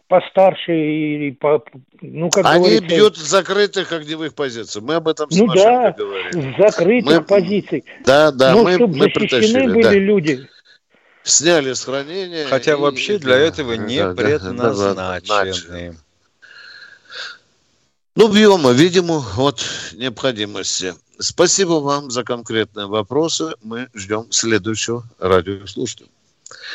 [0.07, 1.63] постарше и по,
[2.01, 2.95] ну как Они говорится...
[2.95, 4.81] бьют с закрытых огневых позиций.
[4.81, 6.53] Мы об этом с ну да, говорили.
[6.53, 7.23] с закрытых мы...
[7.23, 7.85] позиций.
[8.05, 9.93] Да, да, Но мы, чтобы мы защищены были да.
[9.93, 10.47] люди.
[11.23, 12.45] Сняли с хранения.
[12.47, 12.75] Хотя и...
[12.75, 15.91] вообще для этого не да, предназначены.
[15.91, 15.97] Да,
[18.15, 19.61] ну, бьем, видимо, от
[19.93, 20.93] необходимости.
[21.19, 23.53] Спасибо вам за конкретные вопросы.
[23.63, 26.09] Мы ждем следующего радиослушателя.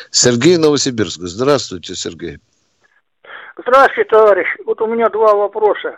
[0.09, 1.19] Сергей Новосибирск.
[1.21, 2.39] Здравствуйте, Сергей.
[3.57, 4.47] Здравствуйте, товарищ.
[4.65, 5.97] Вот у меня два вопроса.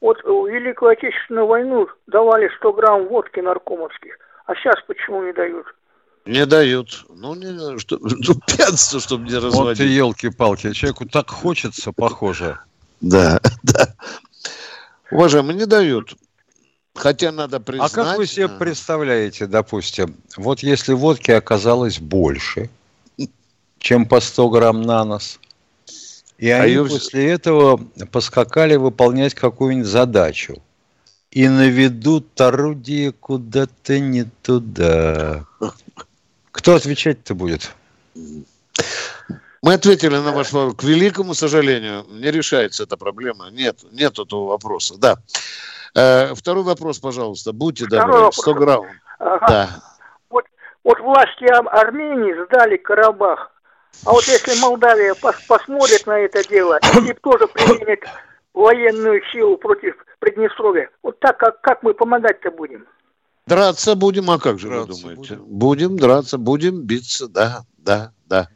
[0.00, 5.66] Вот в Великую Отечественную войну давали 100 грамм водки наркомовских, а сейчас почему не дают?
[6.26, 7.04] Не дают.
[7.08, 9.78] Ну, не, что, ну пьянство, чтобы не разводить.
[9.78, 10.72] Вот и елки-палки.
[10.72, 12.58] Человеку так хочется, похоже.
[13.00, 13.94] Да, да.
[15.14, 16.16] Уважаемые, не дают.
[16.92, 17.92] Хотя надо признать...
[17.92, 22.68] А как вы себе представляете, допустим, вот если водки оказалось больше,
[23.78, 25.38] чем по 100 грамм на нос,
[26.36, 26.86] и а они ее...
[26.86, 27.76] после этого
[28.10, 30.60] поскакали выполнять какую-нибудь задачу,
[31.30, 35.46] и наведут орудие куда-то не туда.
[36.50, 37.72] Кто отвечать-то будет?
[39.64, 40.74] Мы ответили на ваш вопрос.
[40.76, 43.46] К великому сожалению, не решается эта проблема.
[43.50, 44.96] Нет, нет этого вопроса.
[44.98, 45.16] Да.
[45.94, 47.54] Э, второй вопрос, пожалуйста.
[47.54, 48.30] Будьте добры.
[48.30, 48.84] 100 грамм.
[49.18, 49.46] Ага.
[49.48, 49.68] Да.
[50.28, 50.44] Вот,
[50.84, 53.52] вот власти Армении сдали Карабах.
[54.04, 58.04] А вот если Молдавия пос посмотрит на это дело и тоже применит
[58.52, 62.84] военную силу против Приднестровья, вот так как, как мы помогать-то будем?
[63.46, 65.36] Драться будем, а как же драться вы думаете?
[65.36, 65.58] Будем.
[65.58, 68.48] будем драться, будем биться, да, да, да.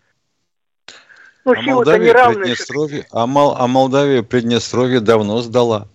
[1.48, 5.88] Ну, а Молдавия, Приднестровье, а, Мол, а Молдавия Приднестровье давно сдала.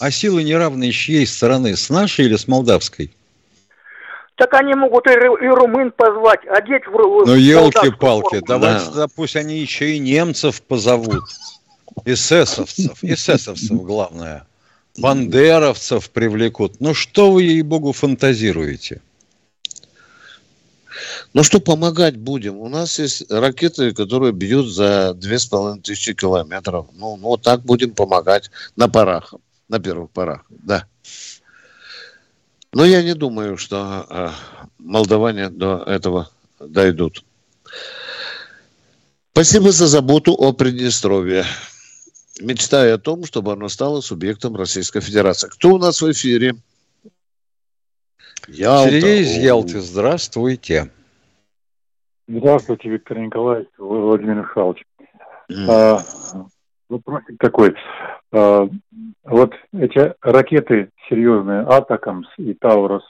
[0.00, 1.76] А силы неравные с чьей стороны?
[1.76, 3.12] С нашей или с молдавской?
[4.36, 6.92] Так они могут и, и румын позвать, одеть в
[7.26, 9.06] Ну, елки-палки, давайте да.
[9.08, 11.24] пусть они еще и немцев позовут.
[12.04, 14.46] Эсэсовцев, эсэсовцев главное.
[14.98, 16.80] Бандеровцев привлекут.
[16.80, 19.00] Ну, что вы, ей-богу, фантазируете?
[21.34, 22.56] Ну что, помогать будем?
[22.56, 26.86] У нас есть ракеты, которые бьют за две с половиной тысячи километров.
[26.94, 29.34] Ну, ну, вот так будем помогать на парах,
[29.68, 30.86] на первых порах, да.
[32.72, 34.30] Но я не думаю, что э,
[34.78, 37.24] молдаване до этого дойдут.
[39.32, 41.44] Спасибо за заботу о Приднестровье.
[42.40, 45.48] Мечтаю о том, чтобы оно стало субъектом Российской Федерации.
[45.48, 46.56] Кто у нас в эфире?
[48.48, 48.90] Ялта.
[48.90, 50.90] Сергей из Ялты, здравствуйте.
[52.28, 54.84] Здравствуйте, Виктор Николаевич, Владимир Михайлович.
[55.50, 55.66] Mm.
[55.66, 55.98] А,
[56.90, 57.74] вопросик такой.
[58.32, 58.68] А,
[59.24, 63.02] вот эти ракеты серьезные, Атакамс и Таурус,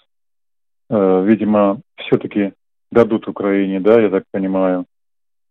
[0.88, 2.52] а, видимо, все-таки
[2.92, 4.86] дадут Украине, да, я так понимаю?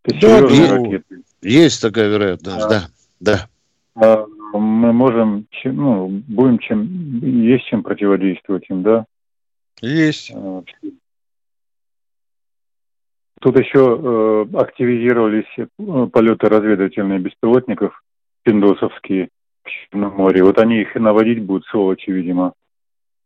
[0.06, 1.24] Это серьезные да, ракеты.
[1.42, 2.88] Есть такая вероятность, а, да,
[3.20, 3.48] да.
[3.96, 4.26] А,
[4.58, 9.06] мы можем, ну, будем чем, есть чем противодействовать им, да?
[9.82, 10.32] Есть.
[10.34, 10.64] А,
[13.40, 14.00] Тут еще
[14.52, 18.02] э, активизировались э, полеты разведывательных беспилотников
[18.44, 19.30] пиндосовские
[19.64, 20.44] в Черном море.
[20.44, 22.54] Вот они их и наводить будут, сволочи, видимо.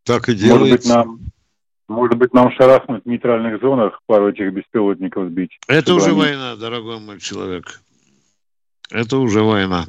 [0.03, 0.57] Так и делается.
[0.57, 1.19] Может быть, нам,
[1.87, 5.57] может быть, нам шарахнуть в нейтральных зонах пару этих беспилотников сбить.
[5.67, 6.19] Это уже они...
[6.19, 7.81] война, дорогой мой человек.
[8.89, 9.85] Это уже война.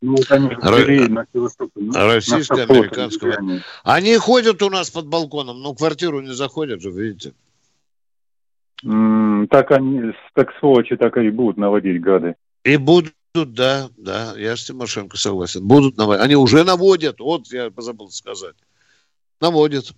[0.00, 1.08] Ну, они Р...
[1.10, 3.36] на Российско-американского.
[3.82, 7.32] Они ходят у нас под балконом, но квартиру не заходят же, видите.
[8.82, 12.36] Так они, так сволочи так и будут наводить гады.
[12.64, 15.66] И будут, да, да, я с Тимошенко согласен.
[15.66, 16.24] Будут наводить.
[16.24, 18.54] Они уже наводят, вот я забыл сказать.
[19.40, 19.92] Наводят.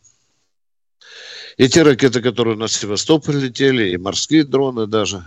[1.57, 5.23] И те ракеты, которые на Севастополь летели, и морские дроны даже.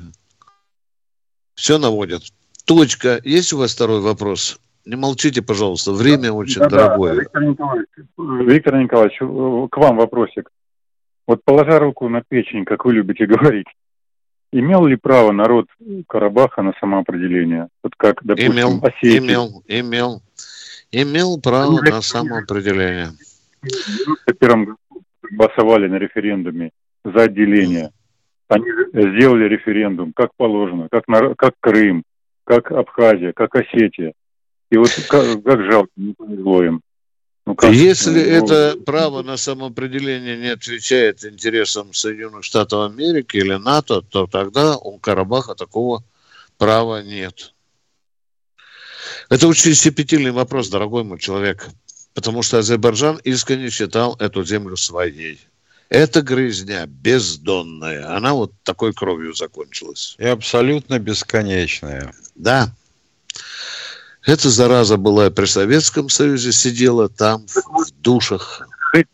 [1.53, 2.23] Все наводят.
[2.65, 3.19] Точка.
[3.23, 4.59] Есть у вас второй вопрос?
[4.85, 5.91] Не молчите, пожалуйста.
[5.91, 7.15] Время очень да, дорогое.
[7.15, 9.17] Да, Виктор Николаевич, Виктор Николаевич,
[9.71, 10.49] к вам вопросик.
[11.27, 13.67] Вот положа руку на печень, как вы любите говорить,
[14.51, 15.67] имел ли право народ
[16.07, 17.69] Карабаха на самоопределение?
[17.81, 19.17] Вот как, допустим, имел, Осетия.
[19.19, 20.21] имел, имел,
[20.91, 23.09] имел право на самоопределение.
[23.62, 24.77] В 91 году
[25.31, 26.71] голосовали на референдуме
[27.03, 27.91] за отделение.
[28.49, 32.03] Они сделали референдум, как положено, как, на, как Крым,
[32.43, 34.13] как Абхазия, как Осетия.
[34.69, 36.81] И вот как, как жалко, не повезло им.
[37.45, 43.56] Ну, как, Если ну, это право на самоопределение не отвечает интересам Соединенных Штатов Америки или
[43.56, 46.03] НАТО, то тогда у Карабаха такого
[46.58, 47.53] права нет.
[49.29, 51.67] Это очень щепетильный вопрос, дорогой мой человек,
[52.13, 55.39] потому что Азербайджан искренне считал эту землю своей.
[55.89, 58.15] Это грызня бездонная.
[58.15, 60.15] Она вот такой кровью закончилась.
[60.17, 62.13] И абсолютно бесконечная.
[62.36, 62.73] Да.
[64.25, 68.67] Эта зараза была при Советском Союзе, сидела там, в душах.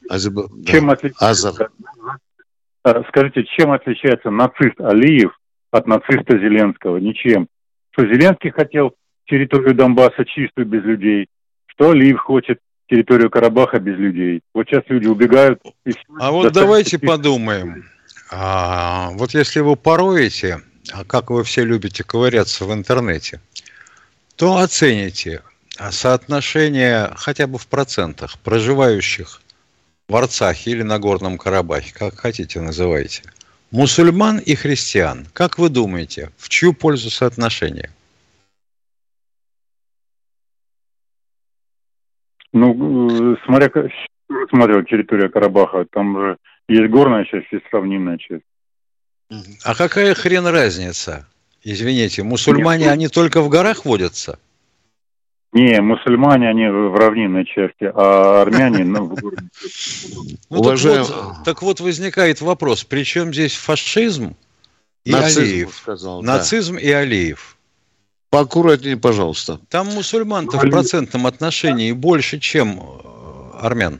[0.10, 0.52] Азерб...
[0.66, 0.94] Чем да.
[0.94, 1.50] отличается...
[1.50, 3.06] Азер...
[3.10, 5.32] Скажите, чем отличается нацист Алиев
[5.72, 6.98] от нациста Зеленского?
[6.98, 7.48] Ничем.
[7.92, 8.94] Что Зеленский хотел
[9.26, 11.28] территорию Донбасса чистую без людей,
[11.68, 14.42] что Алиев хочет территорию Карабаха без людей.
[14.54, 15.62] Вот сейчас люди убегают.
[15.86, 17.06] И а вот давайте чисто.
[17.06, 17.86] подумаем.
[18.32, 20.60] А, вот если вы пороете,
[20.94, 23.40] а как вы все любите ковыряться в интернете,
[24.40, 25.44] то оцените
[25.92, 29.42] соотношение хотя бы в процентах проживающих
[30.08, 33.24] в Арцахе или на Горном Карабахе, как хотите называйте,
[33.72, 35.28] мусульман и христиан.
[35.34, 37.90] Как вы думаете, в чью пользу соотношение?
[42.54, 43.70] Ну, смотря,
[44.50, 46.38] смотрел территория Карабаха, там же
[46.70, 48.46] есть горная часть, есть равнинная часть.
[49.66, 51.28] А какая хрен разница?
[51.64, 52.94] Извините, мусульмане, Нет.
[52.94, 54.40] они только в горах водятся?
[55.52, 59.50] Не, мусульмане, они в равнинной части, а армяне ну, в городе.
[60.50, 61.06] Ну, Уважаем...
[61.06, 64.36] так, вот, так вот возникает вопрос, при чем здесь фашизм
[65.06, 65.76] и Нацизм, Алиев?
[65.76, 66.82] Сказал, Нацизм да.
[66.82, 67.58] и Алиев.
[68.30, 69.60] Поаккуратнее, пожалуйста.
[69.70, 74.00] Там мусульман-то в процентном отношении больше, чем э, армян.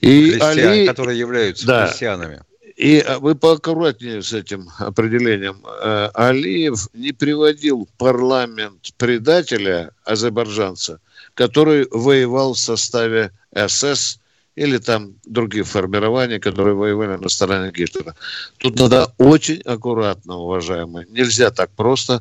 [0.00, 0.86] И Христиан, Али...
[0.88, 1.86] которые являются да.
[1.86, 2.42] христианами.
[2.80, 5.62] И э, вы поаккуратнее с этим определением.
[5.82, 10.98] Э, Алиев не приводил парламент предателя, азербайджанца,
[11.34, 14.18] который воевал в составе СС
[14.56, 18.14] или там другие формирования, которые воевали на стороне Гитлера.
[18.56, 21.06] Тут надо очень аккуратно, уважаемые.
[21.10, 22.20] Нельзя так просто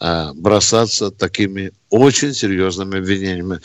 [0.00, 3.60] а, бросаться такими очень серьезными обвинениями.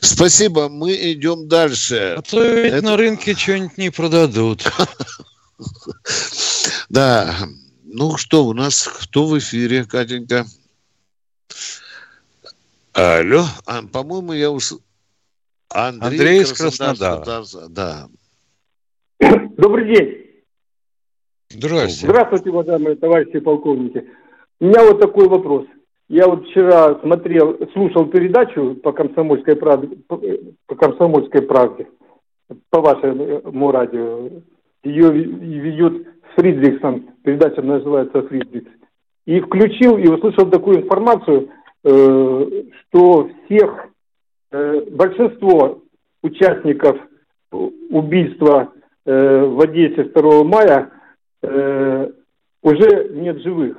[0.00, 2.14] Спасибо, мы идем дальше.
[2.18, 2.84] А то ведь Это...
[2.84, 4.62] на рынке что-нибудь не продадут.
[6.90, 7.34] Да.
[7.84, 10.44] Ну что, у нас кто в эфире, Катенька?
[12.92, 14.84] Алло, а, по-моему, я услышал.
[15.70, 17.22] Андрей, Андрей из Краснодара.
[17.22, 17.68] Краснодара.
[17.68, 18.08] Да.
[19.56, 20.28] Добрый день.
[21.50, 22.06] Здравствуйте.
[22.06, 24.04] Здравствуйте, уважаемые товарищи полковники.
[24.60, 25.66] У меня вот такой вопрос.
[26.08, 31.86] Я вот вчера смотрел, слушал передачу по комсомольской правде, по комсомольской правде,
[32.70, 34.30] по вашему радио.
[34.88, 38.70] Ее ведет Фридриксон, передача называется Фридрикс.
[39.26, 41.50] И включил и услышал такую информацию,
[41.84, 42.46] э,
[42.88, 43.88] что всех
[44.50, 45.82] Э, большинство
[46.22, 46.96] участников
[47.50, 48.72] убийства
[49.04, 50.90] э, в Одессе 2 мая
[52.62, 53.76] уже нет живых.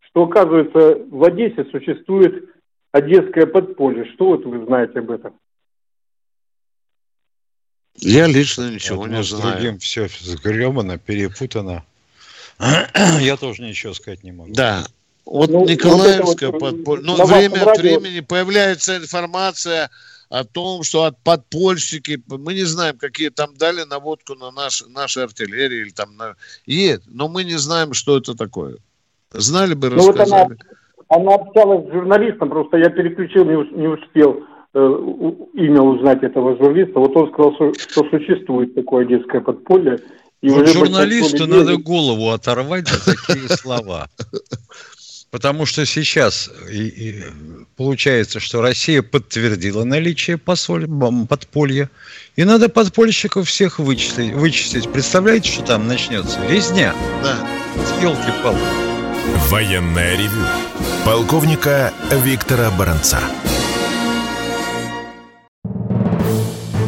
[0.00, 2.50] Что, оказывается, в Одессе существует
[2.92, 4.04] одесское подполье.
[4.12, 5.34] Что вот вы знаете об этом?
[7.96, 9.52] Я лично ничего Одно не знаю.
[9.52, 11.84] другим все сгремано, перепутано.
[13.20, 14.52] Я тоже ничего сказать не могу.
[14.52, 14.84] Да,
[15.30, 17.04] вот ну, Николаевское вот подполье.
[17.04, 19.90] Ну, время от времени появляется информация
[20.28, 25.24] о том, что от подпольщики, мы не знаем, какие там дали наводку на наш, нашей
[25.24, 26.36] артиллерии или там на...
[26.66, 28.76] Есть, но мы не знаем, что это такое.
[29.32, 30.48] Знали бы, ну, рассказали.
[30.48, 30.58] Вот
[31.08, 36.56] она, она общалась с журналистом, просто я переключил, не, не успел э, имя узнать этого
[36.56, 37.00] журналиста.
[37.00, 39.98] Вот он сказал, что, существует такое детское подполье.
[40.42, 44.08] И вот журналисту надо голову оторвать за такие слова.
[45.30, 47.14] Потому что сейчас и, и
[47.76, 50.88] получается, что Россия подтвердила наличие посоль,
[51.28, 51.88] подполья.
[52.36, 54.32] И надо подпольщиков всех вычислить.
[54.32, 54.90] вычислить.
[54.90, 56.38] Представляете, что там начнется?
[56.48, 56.94] Резня.
[57.22, 57.36] Да.
[58.02, 58.60] Елки-палки.
[59.50, 60.44] Военная ревю.
[61.04, 61.92] Полковника
[62.24, 63.20] Виктора Баранца.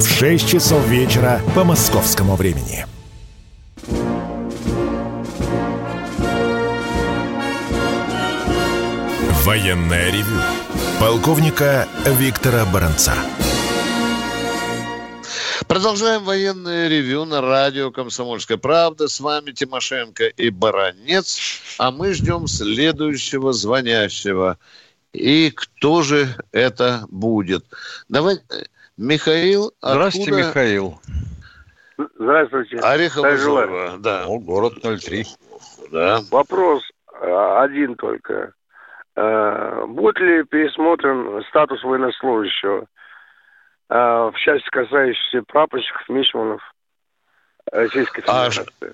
[0.00, 2.86] в 6 часов вечера по московскому времени.
[9.44, 10.40] Военное ревю
[10.98, 13.14] полковника Виктора Баранца.
[15.68, 19.06] Продолжаем военное ревю на радио «Комсомольская правда».
[19.06, 21.38] С вами Тимошенко и Баранец.
[21.78, 24.56] А мы ждем следующего звонящего.
[25.12, 27.64] И кто же это будет?
[28.08, 28.36] Давай.
[28.48, 28.62] Э,
[29.00, 29.72] Михаил.
[29.80, 30.48] Здравствуйте, откуда...
[30.48, 31.00] Михаил.
[32.18, 32.76] Здравствуйте.
[32.80, 34.26] Орехово, да.
[34.26, 35.24] О, город 03.
[35.90, 36.20] Да.
[36.30, 36.82] Вопрос
[37.14, 38.52] э, один только.
[39.16, 42.84] Э, будет ли пересмотрен статус военнослужащего
[43.88, 46.60] э, в части касающейся прапорщиков, мичманов
[47.72, 48.72] Российской а Федерации?
[48.82, 48.86] А,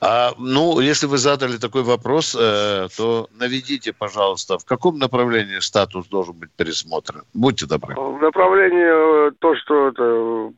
[0.00, 6.06] а, ну, если вы задали такой вопрос, э, то наведите, пожалуйста, в каком направлении статус
[6.08, 7.22] должен быть пересмотрен?
[7.34, 7.94] Будьте добры.
[7.94, 10.54] В направлении то, что это, mm-hmm.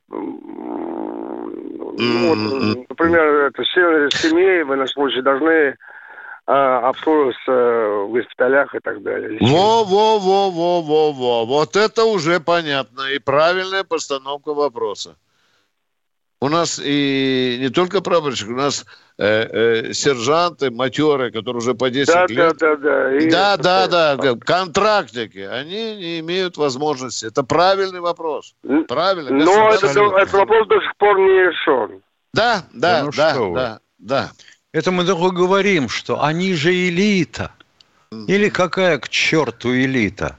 [2.29, 2.39] вот,
[2.89, 5.77] например, это члены семей военнослужащие должны
[6.47, 9.39] а, обслуживаться в госпиталях и так далее.
[9.41, 11.47] Во-во-во-во-во-во.
[11.47, 13.01] Вот это уже понятно.
[13.15, 15.17] И правильная постановка вопроса.
[16.45, 18.85] У нас и не только прапорщик, у нас
[19.17, 19.25] э,
[19.89, 22.59] э, сержанты, матеры, которые уже по 10 да, лет.
[22.59, 23.17] Да, да, да.
[23.17, 24.35] И да, да, да, да.
[24.35, 27.25] Контрактники, они не имеют возможности.
[27.25, 28.55] Это правильный вопрос.
[28.89, 29.31] Правильно.
[29.31, 32.03] Но этот, этот вопрос до сих пор не решен.
[32.35, 34.31] Да, да, да, ну, да, да, да.
[34.73, 37.53] Это мы только говорим, что они же элита.
[38.29, 40.37] Или какая к черту элита?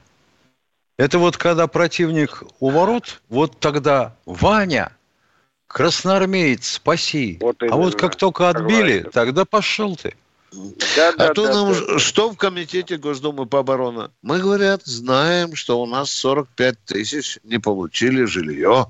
[0.98, 4.92] Это вот когда противник у ворот, вот тогда Ваня,
[5.66, 7.38] красноармеец, спаси.
[7.40, 9.10] Вот а вот как только отбили, Согласен.
[9.12, 10.14] тогда пошел ты.
[10.96, 11.98] Да, да, а то да, нам да.
[11.98, 14.08] что в комитете Госдумы по обороне?
[14.22, 18.86] Мы, говорят, знаем, что у нас 45 тысяч не получили жилье.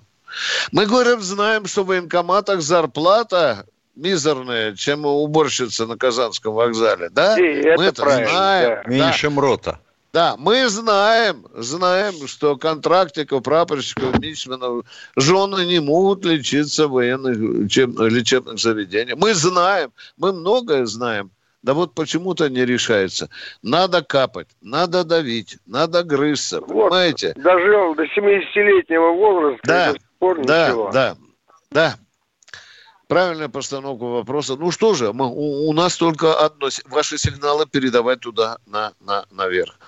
[0.70, 3.66] Мы, говорят, знаем, что в военкоматах зарплата
[3.97, 7.39] мизерная, чем уборщица на Казанском вокзале, да?
[7.39, 8.83] И это Мы это знаем.
[8.85, 8.91] Да.
[8.91, 9.81] Меньше мрота.
[10.17, 18.59] Да, мы знаем, знаем, что контрактиков, прапорщиков, мичманов, жены не могут лечиться в военных лечебных
[18.59, 19.19] заведениях.
[19.19, 21.33] Мы знаем, мы многое знаем.
[21.62, 23.29] Да вот почему-то не решается.
[23.62, 27.35] Надо капать, надо давить, надо грызться, вот, понимаете?
[27.37, 29.95] Дожил до 70-летнего возраста, да,
[30.47, 30.91] да, ничего.
[30.93, 31.17] да,
[31.71, 31.97] да
[33.07, 34.57] правильная постановка вопроса.
[34.57, 39.27] Ну что же, мы, у, у нас только одно, ваши сигналы передавать туда, на, на,
[39.31, 39.79] наверх.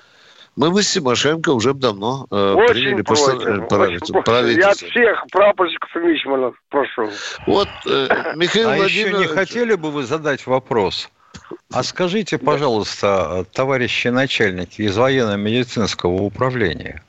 [0.58, 4.60] Мы бы с Тимошенко уже давно э, очень приняли против, правительство, правительство.
[4.60, 7.12] Я от всех прапорщиков и мичманов прошу.
[7.46, 9.14] Вот, э, Михаил а Владимирович...
[9.14, 11.10] еще не хотели бы вы задать вопрос?
[11.72, 17.04] А скажите, пожалуйста, товарищи начальники из военно-медицинского управления,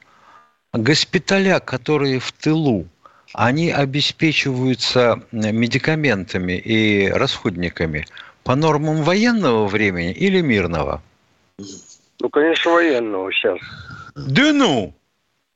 [0.73, 2.85] госпиталя, которые в тылу,
[3.33, 8.05] они обеспечиваются медикаментами и расходниками
[8.43, 11.01] по нормам военного времени или мирного?
[12.19, 13.59] Ну, конечно, военного сейчас.
[14.15, 14.93] Да ну!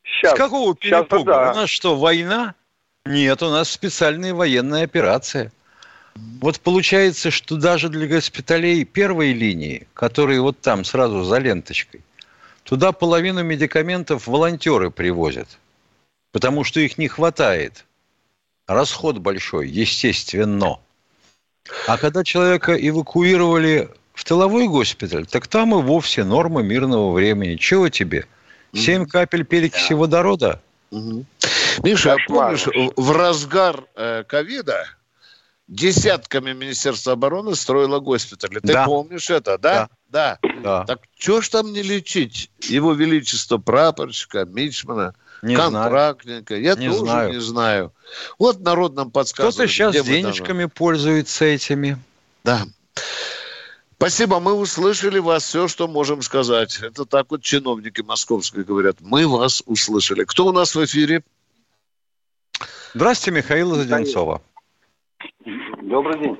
[0.04, 0.34] Сейчас.
[0.34, 1.34] С какого перепуга?
[1.34, 1.52] Да.
[1.52, 2.56] У нас что, война?
[3.06, 5.52] Нет, у нас специальная военная операция.
[6.16, 12.02] Вот получается, что даже для госпиталей первой линии, которые вот там сразу за ленточкой,
[12.64, 15.48] туда половину медикаментов волонтеры привозят–
[16.34, 17.86] потому что их не хватает.
[18.68, 20.80] Расход большой, естественно.
[21.88, 27.56] А когда человека эвакуировали в тыловой госпиталь, так там и вовсе нормы мирного времени.
[27.56, 28.26] Чего тебе?
[28.74, 30.62] Семь капель перекиси водорода?
[30.92, 34.86] Миша, а помнишь, в разгар э, ковида
[35.68, 38.60] десятками Министерства обороны строило госпитали.
[38.60, 38.86] Ты да.
[38.86, 39.90] помнишь это, да?
[40.10, 40.38] Да.
[40.42, 40.50] да.
[40.62, 40.86] да.
[40.86, 46.56] Так что ж там не лечить его величество прапорщика, мичмана, не контрактника.
[46.56, 46.64] Знаю.
[46.64, 47.34] Я не тоже знаю.
[47.34, 47.94] не знаю.
[48.38, 49.56] Вот народ нам подсказывает.
[49.56, 51.98] Кто-то сейчас денежками пользуется этими.
[52.44, 52.66] Да.
[54.04, 56.78] Спасибо, мы услышали вас, все, что можем сказать.
[56.84, 58.98] Это так вот чиновники московские говорят.
[59.00, 60.26] Мы вас услышали.
[60.26, 61.22] Кто у нас в эфире?
[62.94, 64.42] Здравствуйте, Михаил Заденцова.
[65.84, 66.38] Добрый день.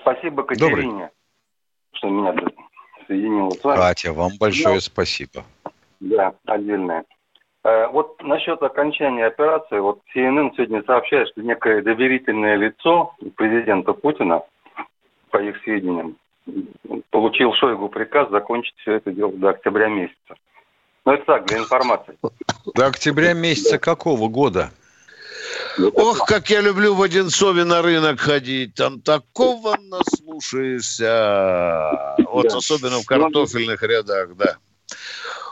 [0.00, 1.08] Спасибо Катерине, Добрый.
[1.92, 2.34] что меня
[3.06, 3.76] соединила с вами.
[3.76, 5.44] Катя, вам большое ну, спасибо.
[6.00, 7.04] Да, отдельное.
[7.62, 14.42] Э, вот насчет окончания операции, вот CNN сегодня сообщает, что некое доверительное лицо президента Путина,
[15.30, 16.16] по их сведениям,
[17.10, 20.34] получил Шойгу приказ закончить все это дело до октября месяца.
[21.04, 22.18] Ну, это так, для информации.
[22.74, 24.70] До октября месяца какого года?
[25.94, 28.74] Ох, как я люблю в Одинцове на рынок ходить.
[28.74, 32.16] Там такого наслушаешься.
[32.30, 32.56] Вот да.
[32.56, 34.56] особенно в картофельных рядах, да.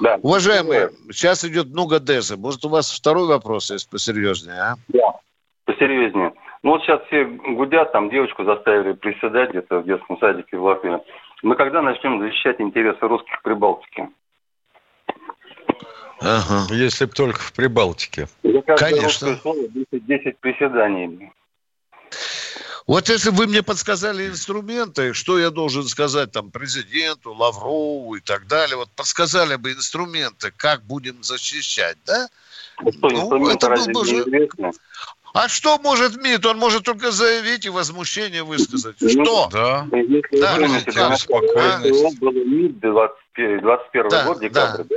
[0.01, 0.18] Да.
[0.22, 2.36] Уважаемые, сейчас идет много ДЭСа.
[2.36, 4.74] Может, у вас второй вопрос есть посерьезнее, а?
[4.88, 5.14] Да,
[5.64, 6.32] посерьезнее.
[6.65, 10.99] Ну, вот сейчас все гудят, там девочку заставили приседать где-то в детском садике в Латвии.
[11.43, 14.09] Мы когда начнем защищать интересы русских Прибалтики?
[16.23, 16.75] Ага.
[16.75, 18.29] Если бы только в Прибалтике.
[18.79, 19.37] Конечно.
[19.43, 21.31] Слово 10, 10 приседаний.
[22.87, 28.21] Вот если бы вы мне подсказали инструменты, что я должен сказать там президенту, Лаврову и
[28.21, 32.27] так далее, вот подсказали бы инструменты, как будем защищать, да?
[32.81, 34.25] Ну, ну это был бы уже...
[35.35, 36.47] А что может МИД?
[36.47, 38.95] Он может только заявить и возмущение высказать.
[39.01, 39.49] Ну, что?
[39.51, 39.85] Да.
[39.91, 40.59] Да,
[40.95, 41.16] да.
[41.16, 41.80] спокойно.
[42.20, 44.97] Было МИД 21, 21 да, год, декабрь, да?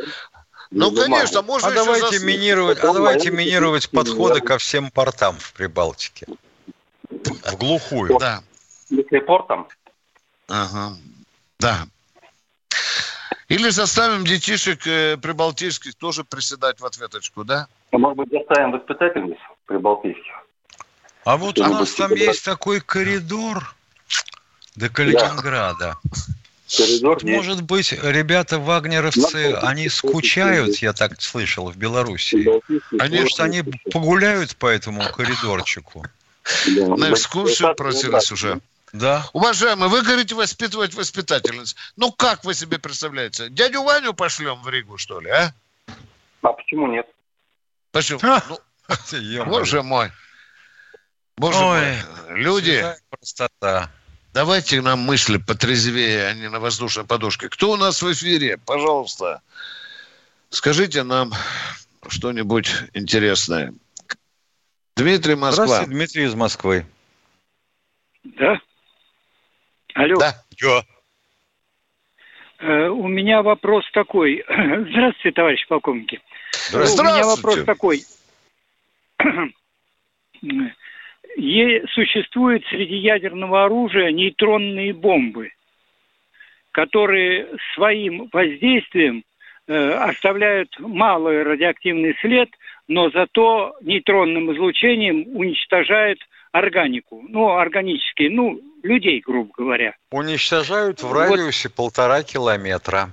[0.69, 6.27] Ну, конечно, можно а давайте минировать, а давайте минировать подходы ко всем портам в Прибалтике.
[7.09, 8.19] В глухую.
[8.19, 8.43] Да.
[8.91, 9.67] Если портом?
[10.49, 10.97] Ага.
[11.59, 11.87] Да.
[13.47, 17.67] Или заставим детишек э, прибалтийских тоже приседать в ответочку, да?
[17.91, 19.37] А может быть, заставим воспитательниц
[19.67, 20.33] прибалтийских?
[21.23, 23.75] А вот у нас там есть такой коридор
[24.75, 25.97] до Калининграда.
[26.75, 32.61] Коридор Может быть, ребята вагнеровцы, они скучают, я так слышал, в Беларуси.
[32.91, 36.05] Может, они погуляют по этому коридорчику?
[36.65, 38.59] На экскурсию просились уже.
[38.93, 39.25] Да.
[39.33, 41.75] Уважаемый, вы говорите воспитывать воспитательниц.
[41.97, 43.49] Ну, как вы себе представляете?
[43.49, 45.53] Дядю Ваню пошлем в Ригу, что ли, а?
[46.41, 47.05] А почему нет?
[47.91, 48.19] Почему?
[48.23, 48.59] А, ну,
[49.45, 50.11] боже мой.
[51.37, 51.79] Боже Ой,
[52.27, 52.39] мой.
[52.39, 52.83] Люди.
[53.09, 53.91] Простота.
[54.33, 57.49] Давайте нам мысли потрезвее, а не на воздушной подушке.
[57.49, 58.57] Кто у нас в эфире?
[58.65, 59.41] Пожалуйста,
[60.49, 61.31] скажите нам
[62.07, 63.73] что-нибудь интересное.
[64.95, 65.65] Дмитрий Москва.
[65.65, 66.85] Здравствуйте, Дмитрий из Москвы.
[68.23, 68.59] Да?
[69.93, 70.19] Алло.
[70.19, 70.43] Да.
[70.55, 70.83] Чё?
[72.59, 74.43] Э, у меня вопрос такой.
[74.47, 76.19] Здравствуйте, товарищ полковники.
[76.69, 77.01] Здравствуйте.
[77.01, 78.03] У меня вопрос такой.
[81.93, 85.51] Существует среди ядерного оружия нейтронные бомбы,
[86.71, 89.23] которые своим воздействием
[89.67, 92.49] э, оставляют малый радиоактивный след,
[92.87, 96.19] но зато нейтронным излучением уничтожают
[96.51, 99.95] органику, ну, органические, ну, людей, грубо говоря.
[100.11, 103.11] Уничтожают в радиусе вот, полтора километра.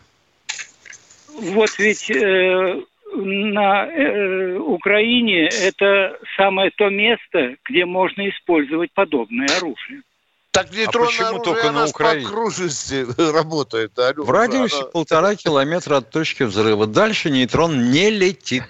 [1.29, 2.83] Вот ведь э,
[3.15, 10.03] на э, Украине это самое то место, где можно использовать подобное оружие.
[10.51, 12.27] Так нейтронное а почему оружие, только на Украине?
[12.27, 13.99] окружности работает.
[13.99, 14.87] Алло, в радиусе она...
[14.87, 16.87] полтора километра от точки взрыва.
[16.87, 18.65] Дальше нейтрон не летит.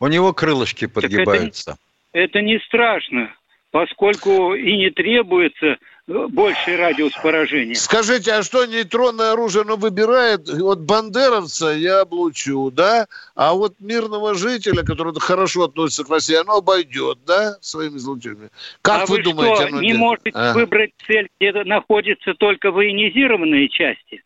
[0.00, 1.76] У него крылышки подгибаются.
[2.12, 3.34] Это, это не страшно
[3.74, 7.74] поскольку и не требуется больший радиус поражения.
[7.74, 10.48] Скажите, а что нейтронное оружие оно выбирает?
[10.48, 13.06] Вот бандеровца я облучу, да?
[13.34, 18.50] А вот мирного жителя, который хорошо относится к России, оно обойдет, да, своими излучениями?
[18.82, 19.54] Как а вы, вы думаете?
[19.54, 19.98] Что, не делает?
[19.98, 20.52] можете а?
[20.52, 24.22] выбрать цель, где находятся только военизированные части?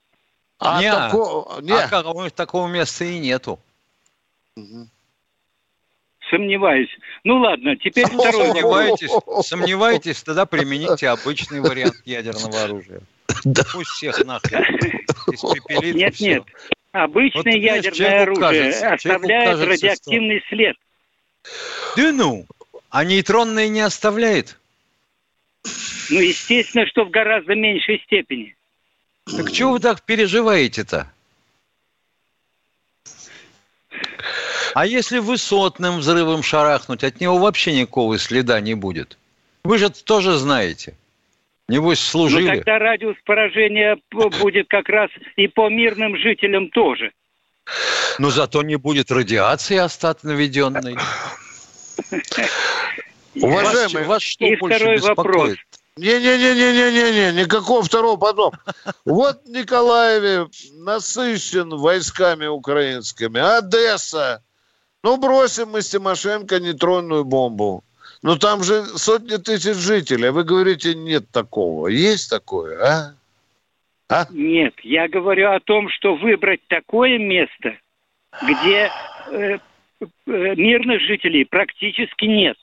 [0.58, 1.58] А, не, тако...
[1.62, 1.72] не.
[1.72, 3.60] а как, такого места и нету.
[4.56, 4.88] Угу.
[6.30, 6.90] Сомневаюсь.
[7.24, 9.10] Ну ладно, теперь второй Сомневаетесь,
[9.46, 13.00] сомневаетесь, тогда примените обычный вариант ядерного оружия.
[13.44, 13.62] Да.
[13.72, 14.62] Пусть всех нахрен
[15.32, 15.94] испепелит.
[15.94, 16.24] Нет, все.
[16.34, 16.44] нет.
[16.92, 20.48] Обычное вот, ядерное оружие кажется, оставляет кажется, радиоактивный что...
[20.48, 20.76] след.
[21.96, 22.46] Да ну,
[22.90, 24.58] а нейтронные не оставляет?
[26.10, 28.56] Ну, естественно, что в гораздо меньшей степени.
[29.26, 31.12] Так чего вы так переживаете-то?
[34.74, 39.18] А если высотным взрывом шарахнуть, от него вообще никакого следа не будет.
[39.64, 40.96] Вы же тоже знаете.
[41.68, 42.48] Небось, служили.
[42.48, 47.12] Ну, тогда радиус поражения будет как раз и по мирным жителям тоже.
[48.18, 50.96] Но зато не будет радиации остат наведенной.
[53.34, 55.16] Уважаемый, вас, вас что и больше второй беспокоит?
[55.26, 55.56] вопрос.
[55.98, 58.52] Не-не-не-не-не-не, никакого второго потом.
[59.04, 64.42] Вот Николаеве насыщен войсками украинскими, Одесса,
[65.02, 67.84] ну, бросим мы с Тимошенко нейтронную бомбу.
[68.22, 70.30] Ну, там же сотни тысяч жителей.
[70.30, 71.86] Вы говорите, нет такого.
[71.88, 73.14] Есть такое, а?
[74.08, 74.26] а?
[74.30, 77.78] Нет, я говорю о том, что выбрать такое место,
[78.42, 78.90] где
[79.30, 79.58] э,
[80.00, 82.56] э, мирных жителей практически нет.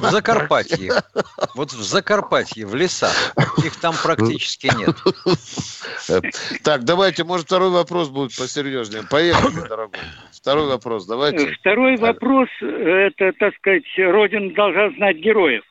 [0.00, 0.92] В Закарпатье.
[1.54, 3.34] Вот в Закарпатье, в лесах.
[3.64, 4.96] Их там практически нет.
[6.64, 9.02] Так, давайте, может, второй вопрос будет посерьезнее.
[9.08, 10.00] Поехали, дорогой.
[10.32, 11.52] Второй вопрос, давайте.
[11.52, 15.62] Второй вопрос, это, так сказать, Родина должна знать героев.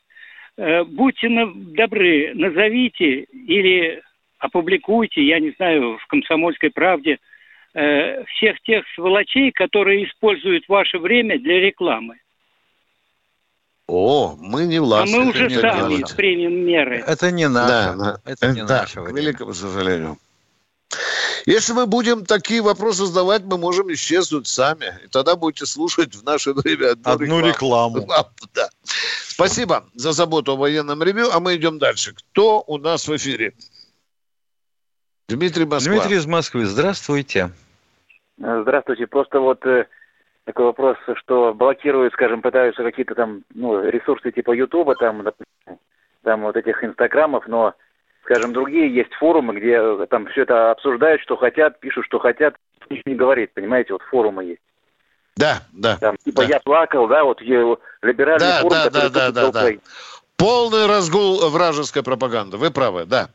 [0.57, 4.01] Э, будьте добры, назовите или
[4.39, 7.19] опубликуйте, я не знаю, в «Комсомольской правде»,
[7.73, 12.17] э, всех тех сволочей, которые используют ваше время для рекламы.
[13.91, 15.17] О, мы не властны.
[15.17, 16.15] А мы уже сами делать.
[16.15, 17.03] примем меры.
[17.05, 17.97] Это не надо.
[17.97, 20.17] Да, это не да, наше к великому сожалению.
[21.45, 24.97] Если мы будем такие вопросы задавать, мы можем исчезнуть сами.
[25.03, 27.97] И тогда будете слушать в наше время одну, одну рекламу.
[27.97, 28.29] рекламу.
[28.53, 28.69] Да.
[29.27, 32.13] Спасибо за заботу о военном ревю, а мы идем дальше.
[32.13, 33.53] Кто у нас в эфире?
[35.27, 35.93] Дмитрий Москва.
[35.93, 37.51] Дмитрий из Москвы, здравствуйте.
[38.37, 39.07] Здравствуйте.
[39.07, 39.87] Просто вот э,
[40.45, 45.23] такой вопрос, что блокируют, скажем, пытаются какие-то там ну, ресурсы типа Ютуба, там,
[46.23, 47.73] там вот этих инстаграмов, но,
[48.23, 52.55] скажем, другие есть форумы, где там все это обсуждают, что хотят, пишут, что хотят,
[52.89, 54.61] ничего не говорит, понимаете, вот форумы есть.
[55.35, 55.97] Да, да.
[55.97, 56.47] Там, типа да.
[56.47, 59.69] я плакал, да, вот либеральный да, форум, да, да, да, да, да.
[60.37, 62.57] Полный разгул вражеской пропаганды.
[62.57, 63.29] Вы правы, да.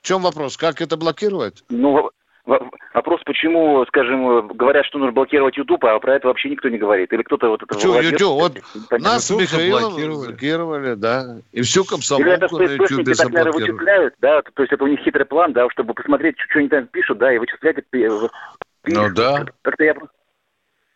[0.00, 0.56] В чем вопрос?
[0.56, 1.64] Как это блокировать?
[1.70, 2.10] Ну,
[2.46, 7.10] Вопрос, почему, скажем, говорят, что нужно блокировать YouTube, а про это вообще никто не говорит.
[7.12, 7.78] Или кто-то вот это...
[7.78, 8.62] Что, YouTube?
[8.90, 10.26] Вот нас с Михаилом блокировали.
[10.26, 11.38] блокировали, да.
[11.52, 14.86] И всю комсомолку Или это на YouTube так, наверное, вычисляют, да, то есть это у
[14.86, 17.76] них хитрый план, да, чтобы посмотреть, что они там пишут, да, и вычислять...
[17.92, 19.46] Ну да.
[19.62, 19.94] Как-то я...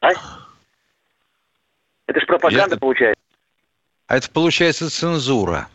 [0.01, 0.09] А?
[2.07, 2.79] Это же пропаганда я...
[2.79, 3.23] получается.
[4.07, 5.69] А это получается цензура.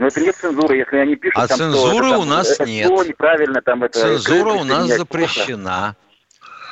[0.00, 1.36] Но это нет цензуры, если они пишут...
[1.36, 2.88] А там, цензуры это, у нас это, нет.
[2.88, 4.00] Неправильно, там это...
[4.00, 5.94] Цензура у нас запрещена.
[5.94, 5.96] Плохо.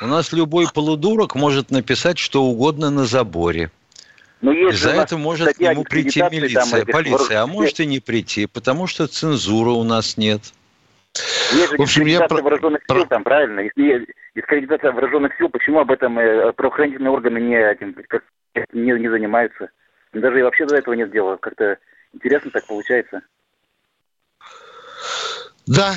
[0.01, 3.69] У нас любой полудурок может написать что угодно на заборе.
[4.41, 7.99] Но и за это может к нему прийти милиция, там, полиция, а может и не
[7.99, 10.41] прийти, потому что цензуры у нас нет.
[11.53, 12.41] Есть же в общем, я про...
[12.41, 13.59] вооруженных сил, там, правильно?
[13.59, 17.95] Если дискредитация вооруженных сил, почему об этом э, правоохранительные органы не, этим,
[18.73, 19.69] не, не занимаются?
[20.13, 21.37] Даже и вообще до этого нет дела.
[21.37, 21.77] Как-то
[22.13, 23.21] Интересно так получается.
[25.65, 25.95] Да,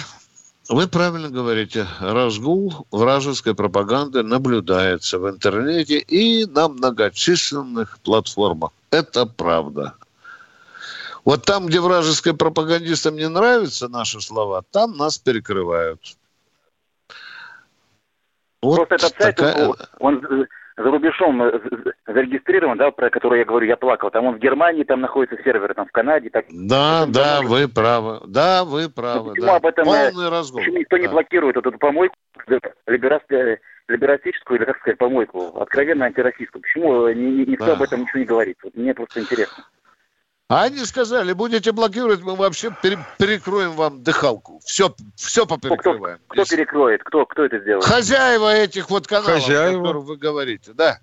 [0.69, 1.87] вы правильно говорите.
[2.01, 8.71] Разгул вражеской пропаганды наблюдается в интернете и на многочисленных платформах.
[8.91, 9.95] Это правда.
[11.25, 16.17] Вот там, где вражеским пропагандистам не нравятся наши слова, там нас перекрывают.
[18.61, 20.47] Вот Просто этот сайт, он, он
[20.83, 21.61] за рубежом э,
[22.07, 24.11] зарегистрирован, да, про который я говорю, я плакал.
[24.11, 26.31] Там он в Германии, там находится сервер, там в Канаде.
[26.31, 28.21] Так, да, да, там, вы правы.
[28.27, 29.31] Да, вы правы.
[29.31, 29.57] почему да.
[29.57, 30.61] об этом э, Полный разгул.
[30.61, 31.03] Почему никто да.
[31.03, 32.15] не блокирует вот эту помойку,
[33.89, 36.63] либерастическую, или как сказать, помойку, откровенно антироссийскую?
[36.63, 37.73] Почему никто да.
[37.73, 38.59] об этом ничего не говорит?
[38.63, 39.65] Вот мне просто интересно.
[40.53, 44.61] А они сказали, будете блокировать, мы вообще перекроем вам дыхалку.
[44.63, 46.19] Все, все поперекрываем.
[46.29, 47.03] Кто, кто, кто перекроет?
[47.05, 47.85] Кто, кто это сделает?
[47.85, 49.79] Хозяева этих вот каналов, Хозяева.
[49.79, 50.99] о которых вы говорите, да.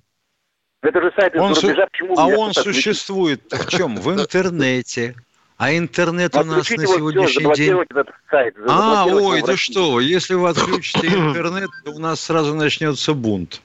[0.83, 3.95] Это же сайт он рубежа, почему А он существует в чем?
[3.95, 5.15] В интернете.
[5.57, 7.75] А интернет у нас на сегодняшний день...
[7.89, 13.15] Этот сайт, а, ой, да что, если вы отключите интернет, то у нас сразу начнется
[13.15, 13.63] бунт.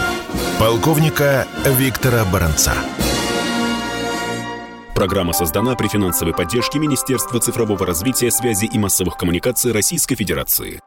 [0.60, 2.74] Полковника Виктора Баранца.
[4.96, 10.80] Программа создана при финансовой поддержке Министерства цифрового развития, связи и массовых коммуникаций Российской Федерации.